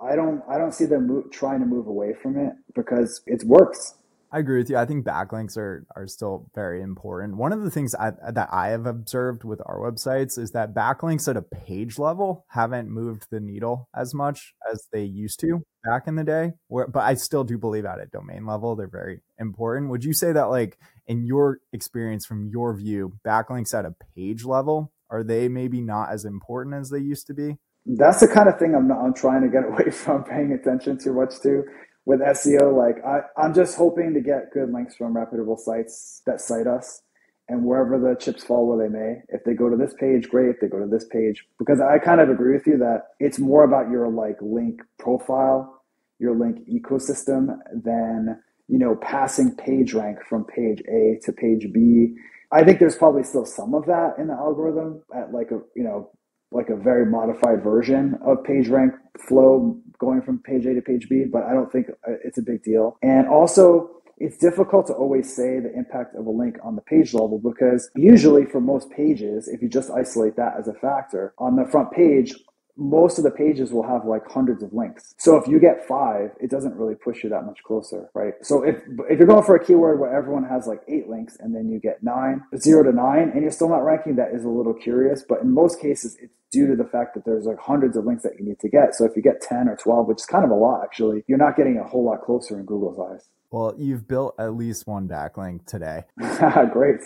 [0.00, 3.42] i don't i don't see them move, trying to move away from it because it
[3.44, 3.94] works
[4.30, 4.76] I agree with you.
[4.76, 7.36] I think backlinks are are still very important.
[7.36, 11.28] One of the things I, that I have observed with our websites is that backlinks
[11.28, 16.06] at a page level haven't moved the needle as much as they used to back
[16.06, 16.52] in the day.
[16.68, 19.90] Where, but I still do believe at a domain level they're very important.
[19.90, 24.44] Would you say that, like in your experience, from your view, backlinks at a page
[24.44, 27.56] level are they maybe not as important as they used to be?
[27.86, 30.98] That's the kind of thing I'm not, I'm trying to get away from paying attention
[30.98, 31.64] too much to
[32.08, 36.40] with SEO, like I, I'm just hoping to get good links from reputable sites that
[36.40, 37.02] cite us
[37.50, 39.16] and wherever the chips fall where they may.
[39.28, 40.48] If they go to this page, great.
[40.48, 43.38] If they go to this page, because I kind of agree with you that it's
[43.38, 45.82] more about your like link profile,
[46.18, 52.14] your link ecosystem than, you know, passing page rank from page A to page B.
[52.50, 55.84] I think there's probably still some of that in the algorithm at like a, you
[55.84, 56.10] know,
[56.50, 58.92] like a very modified version of page rank
[59.28, 62.42] flow going from page A to page B, but I don't think uh, it's a
[62.42, 62.96] big deal.
[63.02, 67.14] And also, it's difficult to always say the impact of a link on the page
[67.14, 71.56] level because usually for most pages, if you just isolate that as a factor, on
[71.56, 72.34] the front page,
[72.78, 75.14] most of the pages will have like hundreds of links.
[75.18, 78.34] So if you get five, it doesn't really push you that much closer, right?
[78.42, 78.76] So if
[79.10, 81.80] if you're going for a keyword where everyone has like eight links and then you
[81.80, 85.24] get nine, zero to nine, and you're still not ranking, that is a little curious.
[85.28, 88.22] But in most cases, it's due to the fact that there's like hundreds of links
[88.22, 88.94] that you need to get.
[88.94, 91.38] So if you get 10 or 12, which is kind of a lot actually, you're
[91.38, 93.28] not getting a whole lot closer in Google's eyes.
[93.50, 96.04] Well, you've built at least one backlink today.
[96.72, 97.00] Great.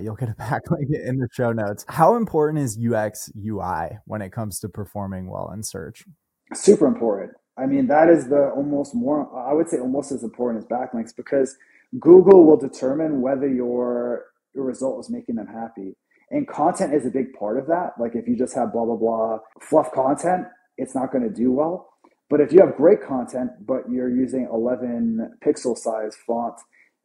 [0.00, 1.84] You'll get a backlink in the show notes.
[1.88, 6.04] How important is UX UI when it comes to performing well in search?
[6.54, 7.32] Super important.
[7.58, 11.14] I mean, that is the almost more, I would say almost as important as backlinks
[11.14, 11.56] because
[12.00, 14.24] Google will determine whether your,
[14.54, 15.94] your result is making them happy.
[16.30, 17.92] And content is a big part of that.
[17.98, 20.46] Like if you just have blah, blah, blah, fluff content,
[20.78, 21.90] it's not going to do well.
[22.30, 26.54] But if you have great content, but you're using 11 pixel size font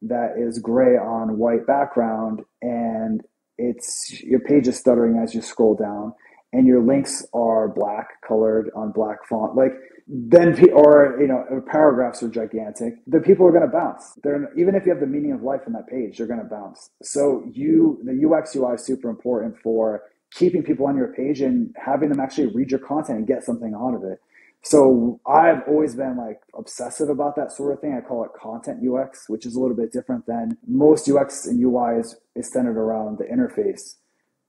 [0.04, 3.22] that is gray on white background and
[3.58, 6.14] it's your page is stuttering as you scroll down
[6.54, 9.56] and your links are black colored on black font.
[9.56, 9.74] Like
[10.08, 12.94] then or you know uh, paragraphs are gigantic.
[13.08, 14.18] The people are going to bounce.
[14.24, 16.46] They're even if you have the meaning of life on that page they're going to
[16.46, 16.90] bounce.
[17.02, 21.74] So you the ux ui is super important for keeping people on your page and
[21.78, 24.20] having them actually read your content and get something out of it
[24.64, 27.94] so I've always been like obsessive about that sort of thing.
[27.94, 31.62] I call it content UX, which is a little bit different than most UX and
[31.62, 33.96] UI is, is centered around the interface,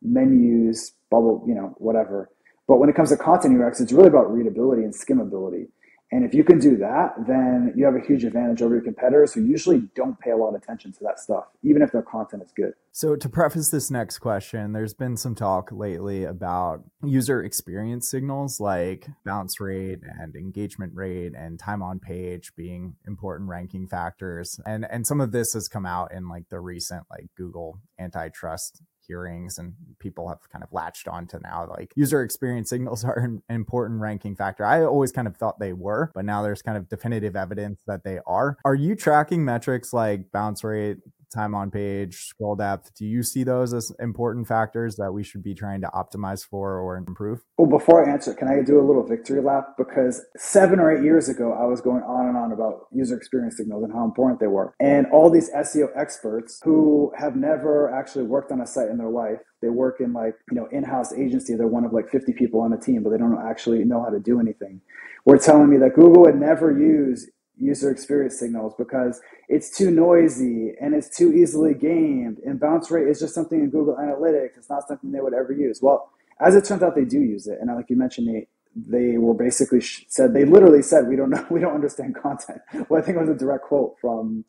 [0.03, 2.31] menus, bubble, you know, whatever.
[2.67, 5.69] But when it comes to content UX, it's really about readability and skimmability.
[6.11, 9.35] And if you can do that, then you have a huge advantage over your competitors
[9.35, 12.43] who usually don't pay a lot of attention to that stuff, even if their content
[12.43, 12.73] is good.
[12.93, 18.59] So, to preface this next question, there's been some talk lately about user experience signals
[18.59, 24.59] like bounce rate and engagement rate and time on page being important ranking factors.
[24.65, 28.83] And, and some of this has come out in like the recent like Google antitrust
[29.09, 33.19] hearings and people have kind of latched on to now like user experience signals are
[33.19, 34.65] an important ranking factor.
[34.65, 38.05] I always kind of thought they were, but now there's kind of definitive evidence that
[38.05, 38.59] they are.
[38.65, 42.95] Are you tracking metrics like bounce rate, time on page, scroll depth.
[42.95, 46.79] Do you see those as important factors that we should be trying to optimize for
[46.79, 47.41] or improve?
[47.57, 49.75] Well, before I answer, can I do a little victory lap?
[49.77, 53.57] Because seven or eight years ago, I was going on and on about user experience
[53.57, 54.75] signals and how important they were.
[54.81, 59.11] And all these SEO experts who have never actually worked on a site in their
[59.11, 61.55] life, they work in like, you know, in-house agency.
[61.55, 64.11] They're one of like 50 people on a team, but they don't actually know how
[64.11, 64.81] to do anything.
[65.25, 67.29] Were telling me that Google would never use
[67.61, 72.39] user experience signals because it's too noisy and it's too easily gamed.
[72.47, 74.57] And bounce rate is just something in Google Analytics.
[74.59, 75.81] It's not something they would ever use.
[75.83, 77.59] Well, as it turns out, they do use it.
[77.61, 81.45] And like you mentioned, they they were basically said they literally said we don't know
[81.51, 82.61] we don't understand content.
[82.89, 84.45] Well, I think it was a direct quote from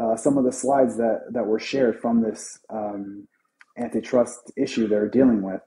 [0.00, 3.28] uh, some of the slides that that were shared from this um,
[3.78, 5.60] antitrust issue they're dealing with.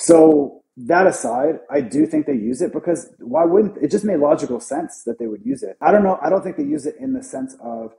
[0.00, 4.18] So that aside, I do think they use it because why wouldn't it just made
[4.18, 5.76] logical sense that they would use it.
[5.82, 6.18] I don't know.
[6.22, 7.92] I don't think they use it in the sense of,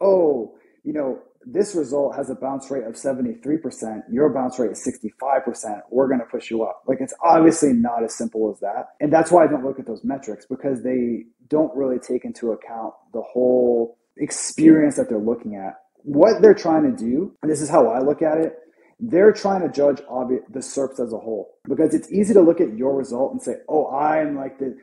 [0.00, 4.84] oh, you know, this result has a bounce rate of 73%, your bounce rate is
[4.84, 6.82] 65%, we're going to push you up.
[6.88, 8.88] Like it's obviously not as simple as that.
[9.00, 12.50] And that's why I don't look at those metrics because they don't really take into
[12.50, 15.74] account the whole experience that they're looking at.
[16.02, 18.56] What they're trying to do, and this is how I look at it,
[19.00, 22.60] they're trying to judge obvi- the SERPs as a whole because it's easy to look
[22.60, 24.76] at your result and say, "Oh, I'm like the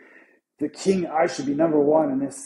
[0.60, 1.08] the king.
[1.08, 2.43] I should be number one in this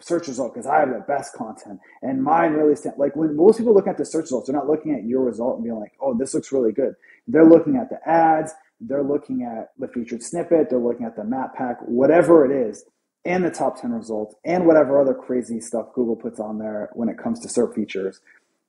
[0.00, 3.58] search result because I have the best content." And mine really stand like when most
[3.58, 5.92] people look at the search results, they're not looking at your result and being like,
[6.00, 6.94] "Oh, this looks really good."
[7.28, 11.24] They're looking at the ads, they're looking at the featured snippet, they're looking at the
[11.24, 12.84] map pack, whatever it is,
[13.24, 17.08] and the top ten results, and whatever other crazy stuff Google puts on there when
[17.08, 18.20] it comes to SERP features.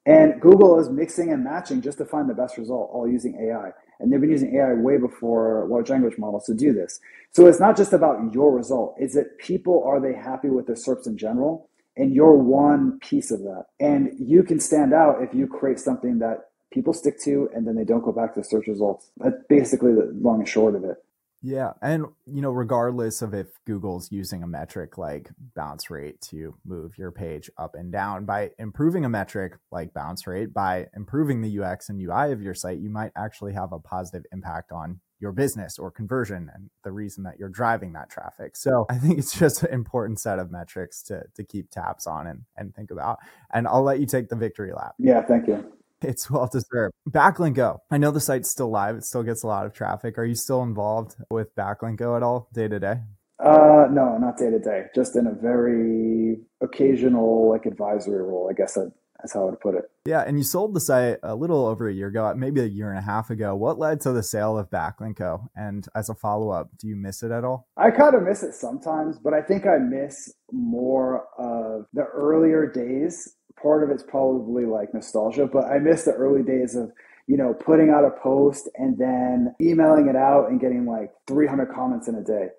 [0.05, 3.71] And Google is mixing and matching just to find the best result, all using AI.
[3.99, 6.99] And they've been using AI way before large language models to do this.
[7.31, 8.95] So it's not just about your result.
[8.99, 11.69] Is it people, are they happy with their SERPs in general?
[11.97, 13.65] And you're one piece of that.
[13.79, 17.75] And you can stand out if you create something that people stick to and then
[17.75, 19.09] they don't go back to search results.
[19.17, 20.97] That's basically the long and short of it.
[21.41, 21.73] Yeah.
[21.81, 26.97] And, you know, regardless of if Google's using a metric like bounce rate to move
[26.97, 31.59] your page up and down, by improving a metric like bounce rate, by improving the
[31.59, 35.31] UX and UI of your site, you might actually have a positive impact on your
[35.31, 38.55] business or conversion and the reason that you're driving that traffic.
[38.55, 42.27] So I think it's just an important set of metrics to, to keep tabs on
[42.27, 43.19] and, and think about.
[43.53, 44.95] And I'll let you take the victory lap.
[44.97, 45.71] Yeah, thank you.
[46.05, 46.93] It's well deserved.
[47.09, 47.79] Backlinko.
[47.89, 48.95] I know the site's still live.
[48.95, 50.17] It still gets a lot of traffic.
[50.17, 53.01] Are you still involved with Backlinko at all day to day?
[53.43, 54.83] Uh, no, not day to day.
[54.93, 58.49] Just in a very occasional like advisory role.
[58.49, 59.85] I guess that, that's how I would put it.
[60.05, 62.89] Yeah, and you sold the site a little over a year ago, maybe a year
[62.89, 63.55] and a half ago.
[63.55, 65.47] What led to the sale of Backlinko?
[65.55, 67.67] And as a follow up, do you miss it at all?
[67.75, 72.71] I kind of miss it sometimes, but I think I miss more of the earlier
[72.71, 76.91] days part of it's probably like nostalgia, but I miss the early days of,
[77.27, 81.67] you know, putting out a post and then emailing it out and getting like 300
[81.73, 82.49] comments in a day.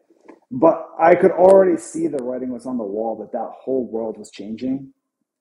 [0.51, 4.17] But I could already see the writing was on the wall that that whole world
[4.19, 4.93] was changing,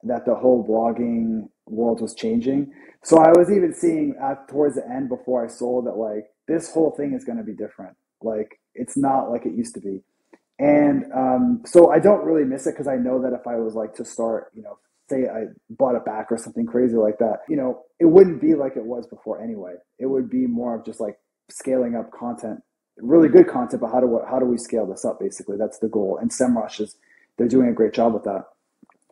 [0.04, 2.72] that the whole blogging world was changing.
[3.04, 6.72] So I was even seeing at, towards the end before I sold that like this
[6.72, 7.96] whole thing is going to be different.
[8.22, 10.02] Like it's not like it used to be.
[10.58, 13.76] And um, so I don't really miss it because I know that if I was
[13.76, 17.39] like to start, you know, say I bought it back or something crazy like that,
[17.48, 19.74] you know, it wouldn't be like it was before anyway.
[20.00, 21.18] It would be more of just like
[21.49, 22.60] scaling up content
[22.97, 25.20] really good content, but how do how do we scale this up?
[25.20, 26.18] Basically, that's the goal.
[26.22, 26.97] And SEMrush is
[27.38, 28.45] they're doing a great job with that.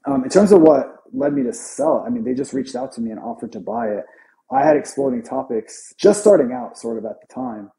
[0.05, 2.91] Um, in terms of what led me to sell I mean, they just reached out
[2.93, 4.03] to me and offered to buy it.
[4.51, 7.71] I had exploding topics just starting out, sort of at the time,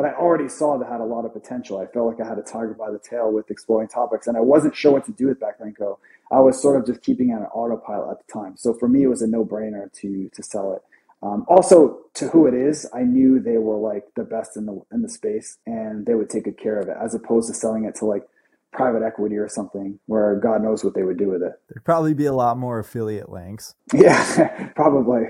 [0.00, 1.78] but I already saw that had a lot of potential.
[1.78, 4.40] I felt like I had a tiger by the tail with Exploding Topics, and I
[4.40, 5.98] wasn't sure what to do with Backlinko.
[6.32, 8.56] I was sort of just keeping it on autopilot at the time.
[8.56, 10.82] So for me, it was a no brainer to to sell it.
[11.22, 14.80] Um, also, to who it is, I knew they were like the best in the
[14.90, 17.84] in the space, and they would take good care of it, as opposed to selling
[17.84, 18.26] it to like
[18.72, 21.52] private equity or something, where God knows what they would do with it.
[21.68, 23.74] There'd probably be a lot more affiliate links.
[23.92, 25.24] Yeah, probably.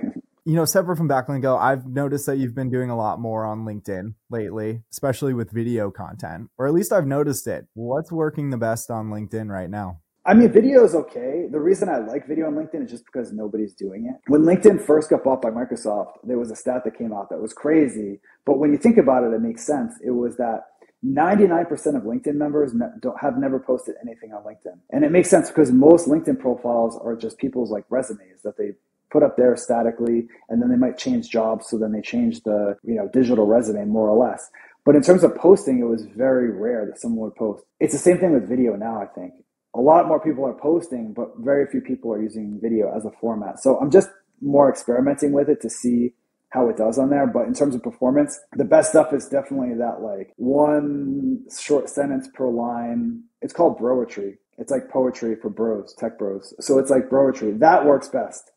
[0.46, 3.66] You know, separate from Backlinko, I've noticed that you've been doing a lot more on
[3.66, 7.66] LinkedIn lately, especially with video content, or at least I've noticed it.
[7.74, 10.00] What's working the best on LinkedIn right now?
[10.24, 11.46] I mean, video is okay.
[11.50, 14.16] The reason I like video on LinkedIn is just because nobody's doing it.
[14.30, 17.40] When LinkedIn first got bought by Microsoft, there was a stat that came out that
[17.40, 18.20] was crazy.
[18.46, 19.94] But when you think about it, it makes sense.
[20.02, 20.68] It was that
[21.04, 24.78] 99% of LinkedIn members don't have never posted anything on LinkedIn.
[24.90, 28.72] And it makes sense because most LinkedIn profiles are just people's like resumes that they
[29.10, 32.76] put up there statically and then they might change jobs so then they change the,
[32.82, 34.50] you know, digital resume more or less.
[34.84, 37.64] But in terms of posting, it was very rare that someone would post.
[37.80, 39.34] It's the same thing with video now, I think
[39.74, 43.10] a lot more people are posting, but very few people are using video as a
[43.20, 43.60] format.
[43.60, 46.12] So I'm just more experimenting with it to see
[46.50, 47.26] how it does on there.
[47.26, 52.28] But in terms of performance, the best stuff is definitely that like one short sentence
[52.34, 53.22] per line.
[53.42, 54.38] It's called broetry.
[54.58, 56.52] It's like poetry for bros, tech bros.
[56.60, 57.58] So it's like broetry.
[57.60, 58.50] That works best.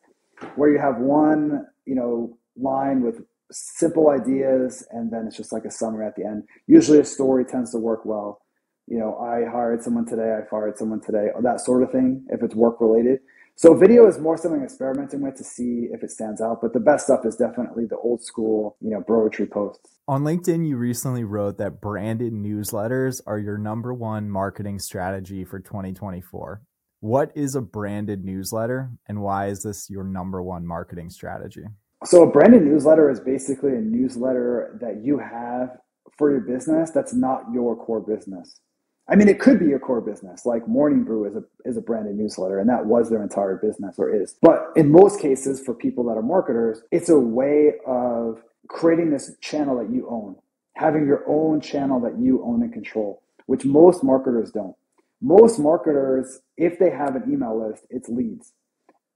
[0.55, 3.21] Where you have one, you know, line with
[3.51, 6.43] simple ideas and then it's just like a summary at the end.
[6.67, 8.43] Usually a story tends to work well
[8.87, 12.43] you know, I hired someone today, I fired someone today, that sort of thing, if
[12.43, 13.19] it's work related.
[13.55, 16.73] So video is more something I'm experimenting with to see if it stands out, but
[16.73, 19.99] the best stuff is definitely the old school, you know, broetry posts.
[20.07, 25.59] On LinkedIn, you recently wrote that branded newsletters are your number one marketing strategy for
[25.59, 26.61] 2024.
[27.03, 31.65] What is a branded newsletter and why is this your number one marketing strategy?
[32.05, 35.79] So a branded newsletter is basically a newsletter that you have
[36.17, 38.61] for your business that's not your core business.
[39.09, 41.81] I mean, it could be your core business, like Morning Brew is a is a
[41.81, 44.37] branded newsletter, and that was their entire business or is.
[44.41, 49.35] But in most cases, for people that are marketers, it's a way of creating this
[49.41, 50.37] channel that you own,
[50.77, 54.77] having your own channel that you own and control, which most marketers don't.
[55.23, 58.51] Most marketers, if they have an email list, it's leads.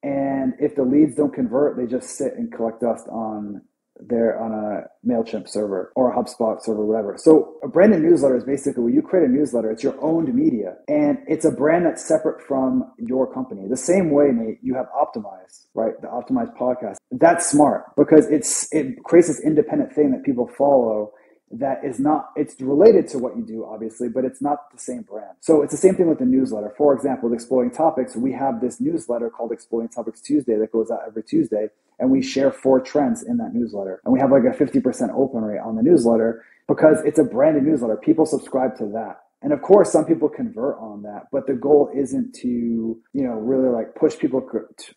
[0.03, 3.61] And if the leads don't convert, they just sit and collect dust on
[3.99, 7.15] there on a MailChimp server or a HubSpot server, whatever.
[7.17, 10.75] So a branded newsletter is basically when you create a newsletter, it's your owned media
[10.87, 13.67] and it's a brand that's separate from your company.
[13.67, 15.99] The same way, Nate, you have Optimize, right?
[16.01, 16.97] The Optimize podcast.
[17.11, 21.11] That's smart because it's it creates this independent thing that people follow
[21.51, 25.01] that is not it's related to what you do obviously but it's not the same
[25.01, 25.35] brand.
[25.39, 26.73] So it's the same thing with the newsletter.
[26.77, 30.99] For example Exploding Topics we have this newsletter called Exploding Topics tuesday that goes out
[31.07, 31.67] every tuesday
[31.99, 34.01] and we share four trends in that newsletter.
[34.05, 37.63] And we have like a 50% open rate on the newsletter because it's a branded
[37.63, 37.97] newsletter.
[37.97, 39.21] People subscribe to that.
[39.41, 43.33] And of course some people convert on that but the goal isn't to you know
[43.33, 44.41] really like push people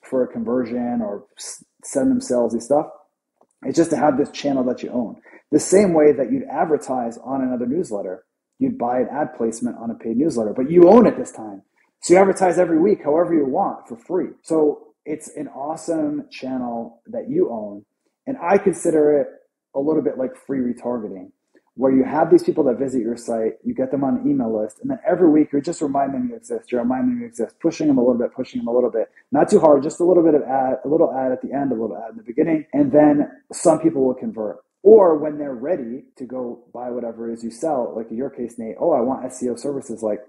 [0.02, 1.26] for a conversion or
[1.84, 2.86] send them salesy stuff
[3.64, 7.18] it's just to have this channel that you own the same way that you'd advertise
[7.18, 8.24] on another newsletter.
[8.58, 11.62] You'd buy an ad placement on a paid newsletter, but you own it this time.
[12.02, 14.28] So you advertise every week, however you want, for free.
[14.42, 17.84] So it's an awesome channel that you own.
[18.26, 19.26] And I consider it
[19.74, 21.30] a little bit like free retargeting,
[21.74, 24.60] where you have these people that visit your site, you get them on an email
[24.60, 27.26] list, and then every week you're just reminding them you exist, you're reminding them you
[27.26, 29.10] exist, pushing them a little bit, pushing them a little bit.
[29.32, 31.72] Not too hard, just a little bit of ad, a little ad at the end,
[31.72, 34.58] a little ad in the beginning, and then some people will convert.
[34.82, 38.30] Or when they're ready to go buy whatever it is you sell, like in your
[38.30, 40.02] case, Nate, oh, I want SEO services.
[40.02, 40.20] Like,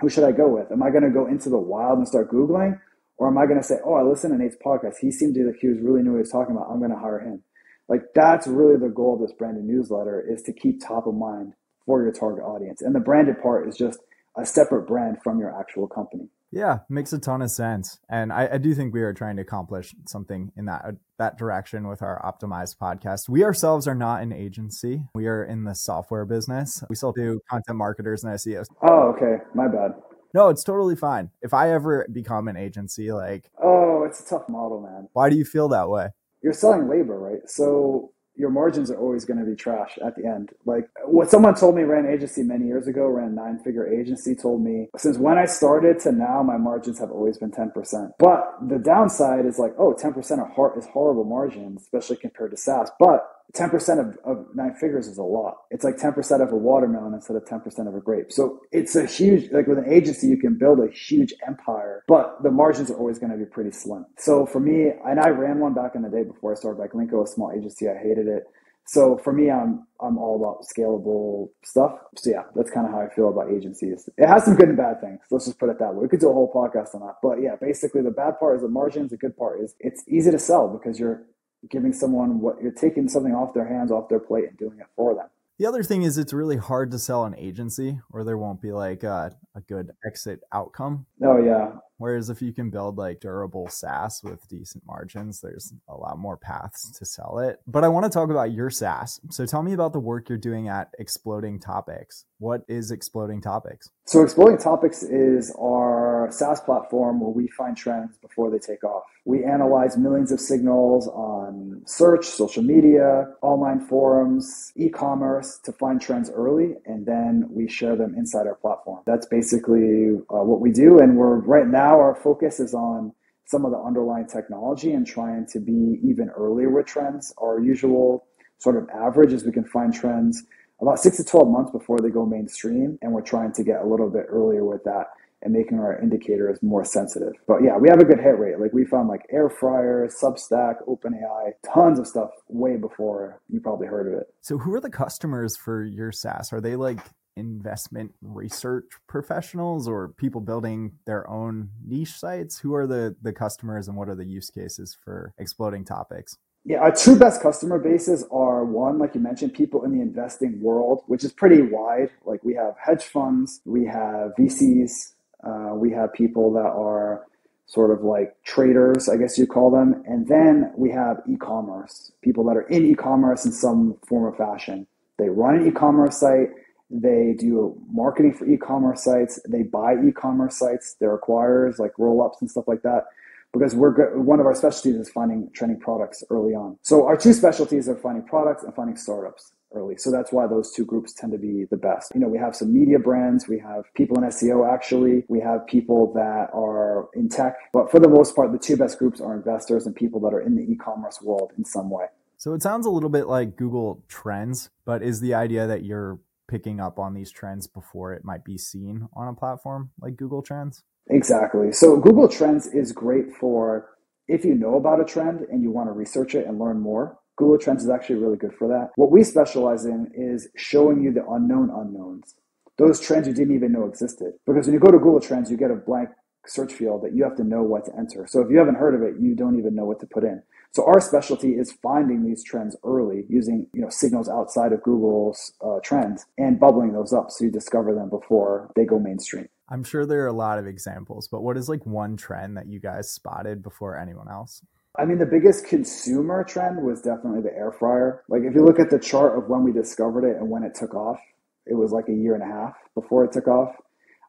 [0.00, 0.72] who should I go with?
[0.72, 2.80] Am I going to go into the wild and start Googling?
[3.16, 4.96] Or am I going to say, oh, I listened to Nate's podcast.
[5.00, 6.68] He seemed to, like he was really knew what he was talking about.
[6.68, 7.42] I'm going to hire him.
[7.88, 11.52] Like, that's really the goal of this branded newsletter is to keep top of mind
[11.84, 12.82] for your target audience.
[12.82, 13.98] And the branded part is just
[14.36, 16.28] a separate brand from your actual company.
[16.54, 19.42] Yeah, makes a ton of sense, and I, I, do think we are trying to
[19.42, 20.84] accomplish something in that
[21.18, 23.28] that direction with our optimized podcast.
[23.28, 26.84] We ourselves are not an agency; we are in the software business.
[26.88, 28.66] We still do content marketers and SEOs.
[28.82, 29.94] Oh, okay, my bad.
[30.32, 31.30] No, it's totally fine.
[31.42, 35.08] If I ever become an agency, like oh, it's a tough model, man.
[35.12, 36.10] Why do you feel that way?
[36.44, 37.40] You're selling labor, right?
[37.50, 40.50] So your margins are always going to be trash at the end.
[40.66, 44.62] Like what someone told me ran agency many years ago, ran nine figure agency, told
[44.62, 48.12] me since when I started to now, my margins have always been 10%.
[48.18, 52.58] But the downside is like, oh, 10% are hor- is horrible margins, especially compared to
[52.58, 52.90] SaaS.
[53.00, 55.58] But 10% of, of nine figures is a lot.
[55.70, 58.32] It's like 10% of a watermelon instead of 10% of a grape.
[58.32, 62.42] So it's a huge, like with an agency, you can build a huge empire, but
[62.42, 64.06] the margins are always going to be pretty slim.
[64.18, 67.24] So for me, and I ran one back in the day before I started Backlinko,
[67.24, 67.88] a small agency.
[67.88, 68.44] I hated it.
[68.86, 71.98] So for me, I'm I'm all about scalable stuff.
[72.16, 74.08] So yeah, that's kind of how I feel about agencies.
[74.18, 75.20] It has some good and bad things.
[75.30, 76.02] Let's just put it that way.
[76.02, 77.16] We could do a whole podcast on that.
[77.22, 79.10] But yeah, basically the bad part is the margins.
[79.10, 81.24] The good part is it's easy to sell because you're
[81.70, 84.86] giving someone what you're taking something off their hands, off their plate, and doing it
[84.96, 85.26] for them.
[85.58, 88.72] The other thing is it's really hard to sell an agency or there won't be
[88.72, 91.06] like a, a, good exit outcome.
[91.22, 91.76] Oh yeah.
[91.96, 96.36] Whereas if you can build like durable SaaS with decent margins, there's a lot more
[96.36, 97.60] paths to sell it.
[97.68, 99.20] But I want to talk about your SaaS.
[99.30, 102.24] So tell me about the work you're doing at Exploding Topics.
[102.38, 103.90] What is Exploding Topics?
[104.06, 109.04] So Exploding Topics is our SaaS platform where we find trends before they take off.
[109.24, 116.28] We analyze millions of signals on search, social media, online forums, e-commerce to find trends
[116.28, 119.02] early, and then we share them inside our platform.
[119.06, 123.12] That's basically uh, what we do, and we're right now our focus is on
[123.46, 127.32] some of the underlying technology and trying to be even earlier with trends.
[127.38, 128.26] Our usual
[128.58, 130.44] sort of average is we can find trends
[130.80, 132.98] about six to 12 months before they go mainstream.
[133.02, 135.08] And we're trying to get a little bit earlier with that
[135.44, 137.34] and making our indicators more sensitive.
[137.46, 138.58] But yeah, we have a good hit rate.
[138.58, 143.86] Like we found like air fryer, Substack, OpenAI, tons of stuff way before you probably
[143.86, 144.26] heard of it.
[144.40, 146.52] So who are the customers for your SaaS?
[146.52, 146.98] Are they like
[147.36, 152.58] investment research professionals or people building their own niche sites?
[152.58, 156.36] Who are the the customers and what are the use cases for exploding topics?
[156.64, 160.60] Yeah, our two best customer bases are one, like you mentioned, people in the investing
[160.62, 162.10] world, which is pretty wide.
[162.24, 165.12] Like we have hedge funds, we have VCs,
[165.46, 167.26] uh, we have people that are
[167.66, 170.02] sort of like traders, I guess you call them.
[170.06, 174.24] And then we have e commerce, people that are in e commerce in some form
[174.24, 174.86] or fashion.
[175.18, 176.48] They run an e commerce site,
[176.90, 179.40] they do marketing for e-commerce sites.
[179.48, 180.96] They buy e-commerce sites.
[181.00, 183.06] They're acquirers like roll-ups and stuff like that.
[183.54, 186.76] Because we're one of our specialties is finding trending products early on.
[186.82, 189.96] So our two specialties are finding products and finding startups early.
[189.96, 192.12] So that's why those two groups tend to be the best.
[192.14, 195.66] You know, we have some media brands, we have people in SEO actually, we have
[195.66, 199.34] people that are in tech, but for the most part, the two best groups are
[199.34, 202.06] investors and people that are in the e-commerce world in some way.
[202.36, 206.18] So it sounds a little bit like Google Trends, but is the idea that you're
[206.46, 210.42] picking up on these trends before it might be seen on a platform like Google
[210.42, 210.82] Trends?
[211.10, 211.72] Exactly.
[211.72, 213.90] So Google Trends is great for
[214.26, 217.18] if you know about a trend and you want to research it and learn more.
[217.36, 218.90] Google Trends is actually really good for that.
[218.96, 222.36] What we specialize in is showing you the unknown unknowns,
[222.78, 224.34] those trends you didn't even know existed.
[224.46, 226.10] Because when you go to Google Trends, you get a blank
[226.46, 228.26] search field that you have to know what to enter.
[228.28, 230.42] So if you haven't heard of it, you don't even know what to put in.
[230.72, 235.52] So our specialty is finding these trends early using you know signals outside of Google's
[235.64, 239.48] uh, trends and bubbling those up so you discover them before they go mainstream.
[239.68, 242.66] I'm sure there are a lot of examples, but what is like one trend that
[242.66, 244.62] you guys spotted before anyone else?
[244.98, 248.22] I mean, the biggest consumer trend was definitely the air fryer.
[248.28, 250.74] Like, if you look at the chart of when we discovered it and when it
[250.74, 251.18] took off,
[251.66, 253.74] it was like a year and a half before it took off.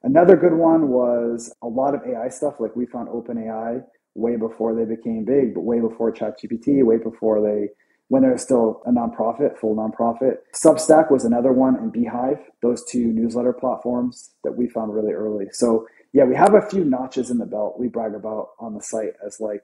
[0.03, 2.55] Another good one was a lot of AI stuff.
[2.59, 3.83] Like, we found OpenAI
[4.15, 7.67] way before they became big, but way before ChatGPT, way before they,
[8.09, 10.37] when they were still a nonprofit, full nonprofit.
[10.53, 15.47] Substack was another one, and beehiiv, those two newsletter platforms that we found really early.
[15.51, 18.81] So, yeah, we have a few notches in the belt we brag about on the
[18.81, 19.63] site as like,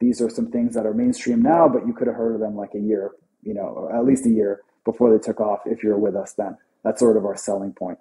[0.00, 2.56] these are some things that are mainstream now, but you could have heard of them
[2.56, 3.12] like a year,
[3.42, 6.56] you know, at least a year before they took off if you're with us then.
[6.82, 7.98] That's sort of our selling point.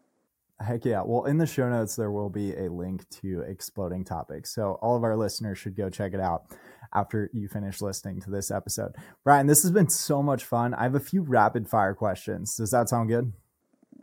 [0.63, 1.01] Heck yeah.
[1.05, 4.53] Well, in the show notes, there will be a link to Exploding Topics.
[4.53, 6.45] So all of our listeners should go check it out
[6.93, 8.93] after you finish listening to this episode.
[9.23, 10.73] Brian, this has been so much fun.
[10.73, 12.55] I have a few rapid fire questions.
[12.55, 13.33] Does that sound good?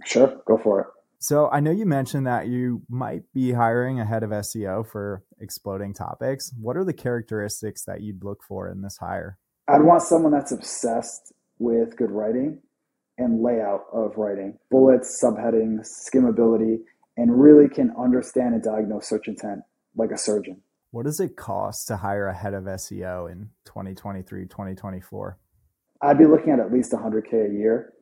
[0.04, 0.40] Sure.
[0.46, 0.86] Go for it.
[1.18, 5.22] So I know you mentioned that you might be hiring a head of SEO for
[5.38, 6.52] Exploding Topics.
[6.58, 9.38] What are the characteristics that you'd look for in this hire?
[9.68, 12.62] I'd want someone that's obsessed with good writing
[13.20, 16.78] and layout of writing, bullets, subheadings, skimmability,
[17.16, 19.60] and really can understand and diagnose search intent
[19.94, 20.62] like a surgeon.
[20.90, 25.38] What does it cost to hire a head of SEO in 2023, 2024?
[26.02, 27.92] I'd be looking at at least 100K a year,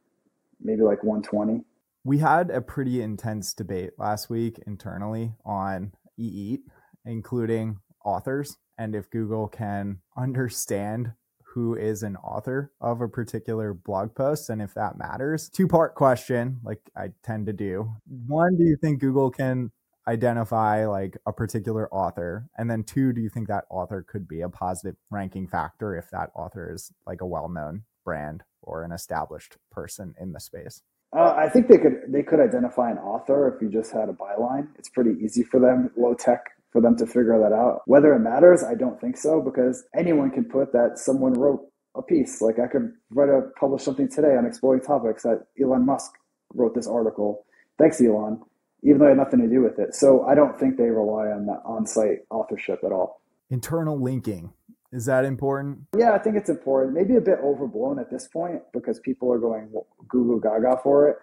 [0.61, 1.65] maybe like 120.
[2.05, 6.61] We had a pretty intense debate last week internally on EEAT,
[7.05, 11.13] including authors, and if Google can understand
[11.55, 15.49] who is an author of a particular blog post and if that matters.
[15.49, 17.91] Two part question, like I tend to do.
[18.27, 19.71] One, do you think Google can
[20.07, 22.49] identify like a particular author?
[22.57, 26.11] And then two, do you think that author could be a positive ranking factor if
[26.11, 30.83] that author is like a well known brand or an established person in the space?
[31.17, 34.13] Uh, I think they could they could identify an author if you just had a
[34.13, 34.69] byline.
[34.79, 37.83] It's pretty easy for them, low tech for them to figure that out.
[37.87, 41.61] Whether it matters, I don't think so because anyone can put that someone wrote
[41.97, 42.41] a piece.
[42.41, 46.13] Like I could write a publish something today on Exploding Topics that Elon Musk
[46.55, 47.45] wrote this article.
[47.79, 48.41] Thanks, Elon.
[48.83, 49.95] Even though I had nothing to do with it.
[49.95, 53.21] So I don't think they rely on that on-site authorship at all.
[53.51, 54.53] Internal linking.
[54.93, 55.81] Is that important?
[55.97, 56.95] Yeah, I think it's important.
[56.95, 59.71] Maybe a bit overblown at this point because people are going
[60.09, 61.17] goo goo gaga for it.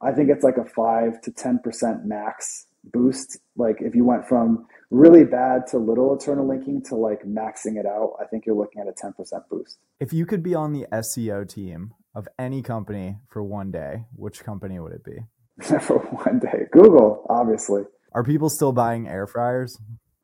[0.00, 3.38] I think it's like a five to ten percent max boost.
[3.56, 7.86] Like if you went from really bad to little internal linking to like maxing it
[7.86, 9.14] out, I think you're looking at a 10%
[9.50, 9.78] boost.
[9.98, 14.44] If you could be on the SEO team of any company for one day, which
[14.44, 15.18] company would it be?
[15.80, 17.82] for one day, Google, obviously.
[18.12, 19.78] Are people still buying air fryers?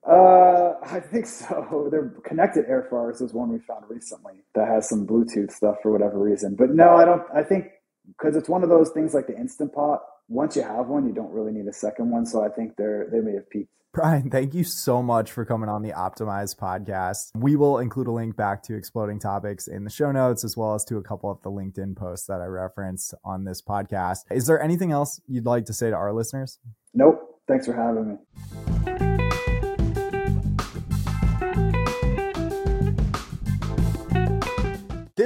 [0.09, 1.89] Uh, I think so.
[1.91, 5.91] Their connected air fryers is one we found recently that has some Bluetooth stuff for
[5.91, 6.55] whatever reason.
[6.57, 7.23] But no, I don't.
[7.35, 7.67] I think
[8.07, 10.01] because it's one of those things like the Instant Pot.
[10.29, 12.27] Once you have one, you don't really need a second one.
[12.27, 13.71] So I think they're they may have peaked.
[13.97, 17.31] Brian, thank you so much for coming on the Optimized podcast.
[17.35, 20.75] We will include a link back to Exploding Topics in the show notes, as well
[20.75, 24.19] as to a couple of the LinkedIn posts that I referenced on this podcast.
[24.31, 26.59] Is there anything else you'd like to say to our listeners?
[26.93, 27.41] Nope.
[27.49, 29.06] Thanks for having me.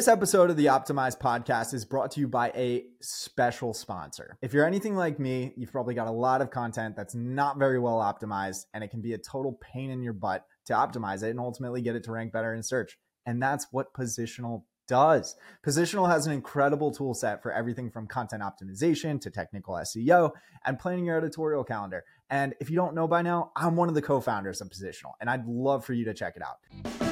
[0.01, 4.39] This episode of the Optimized podcast is brought to you by a special sponsor.
[4.41, 7.79] If you're anything like me, you've probably got a lot of content that's not very
[7.79, 11.29] well optimized, and it can be a total pain in your butt to optimize it
[11.29, 12.97] and ultimately get it to rank better in search.
[13.27, 15.37] And that's what Positional does.
[15.63, 20.31] Positional has an incredible tool set for everything from content optimization to technical SEO
[20.65, 22.05] and planning your editorial calendar.
[22.31, 25.13] And if you don't know by now, I'm one of the co founders of Positional,
[25.21, 27.10] and I'd love for you to check it out.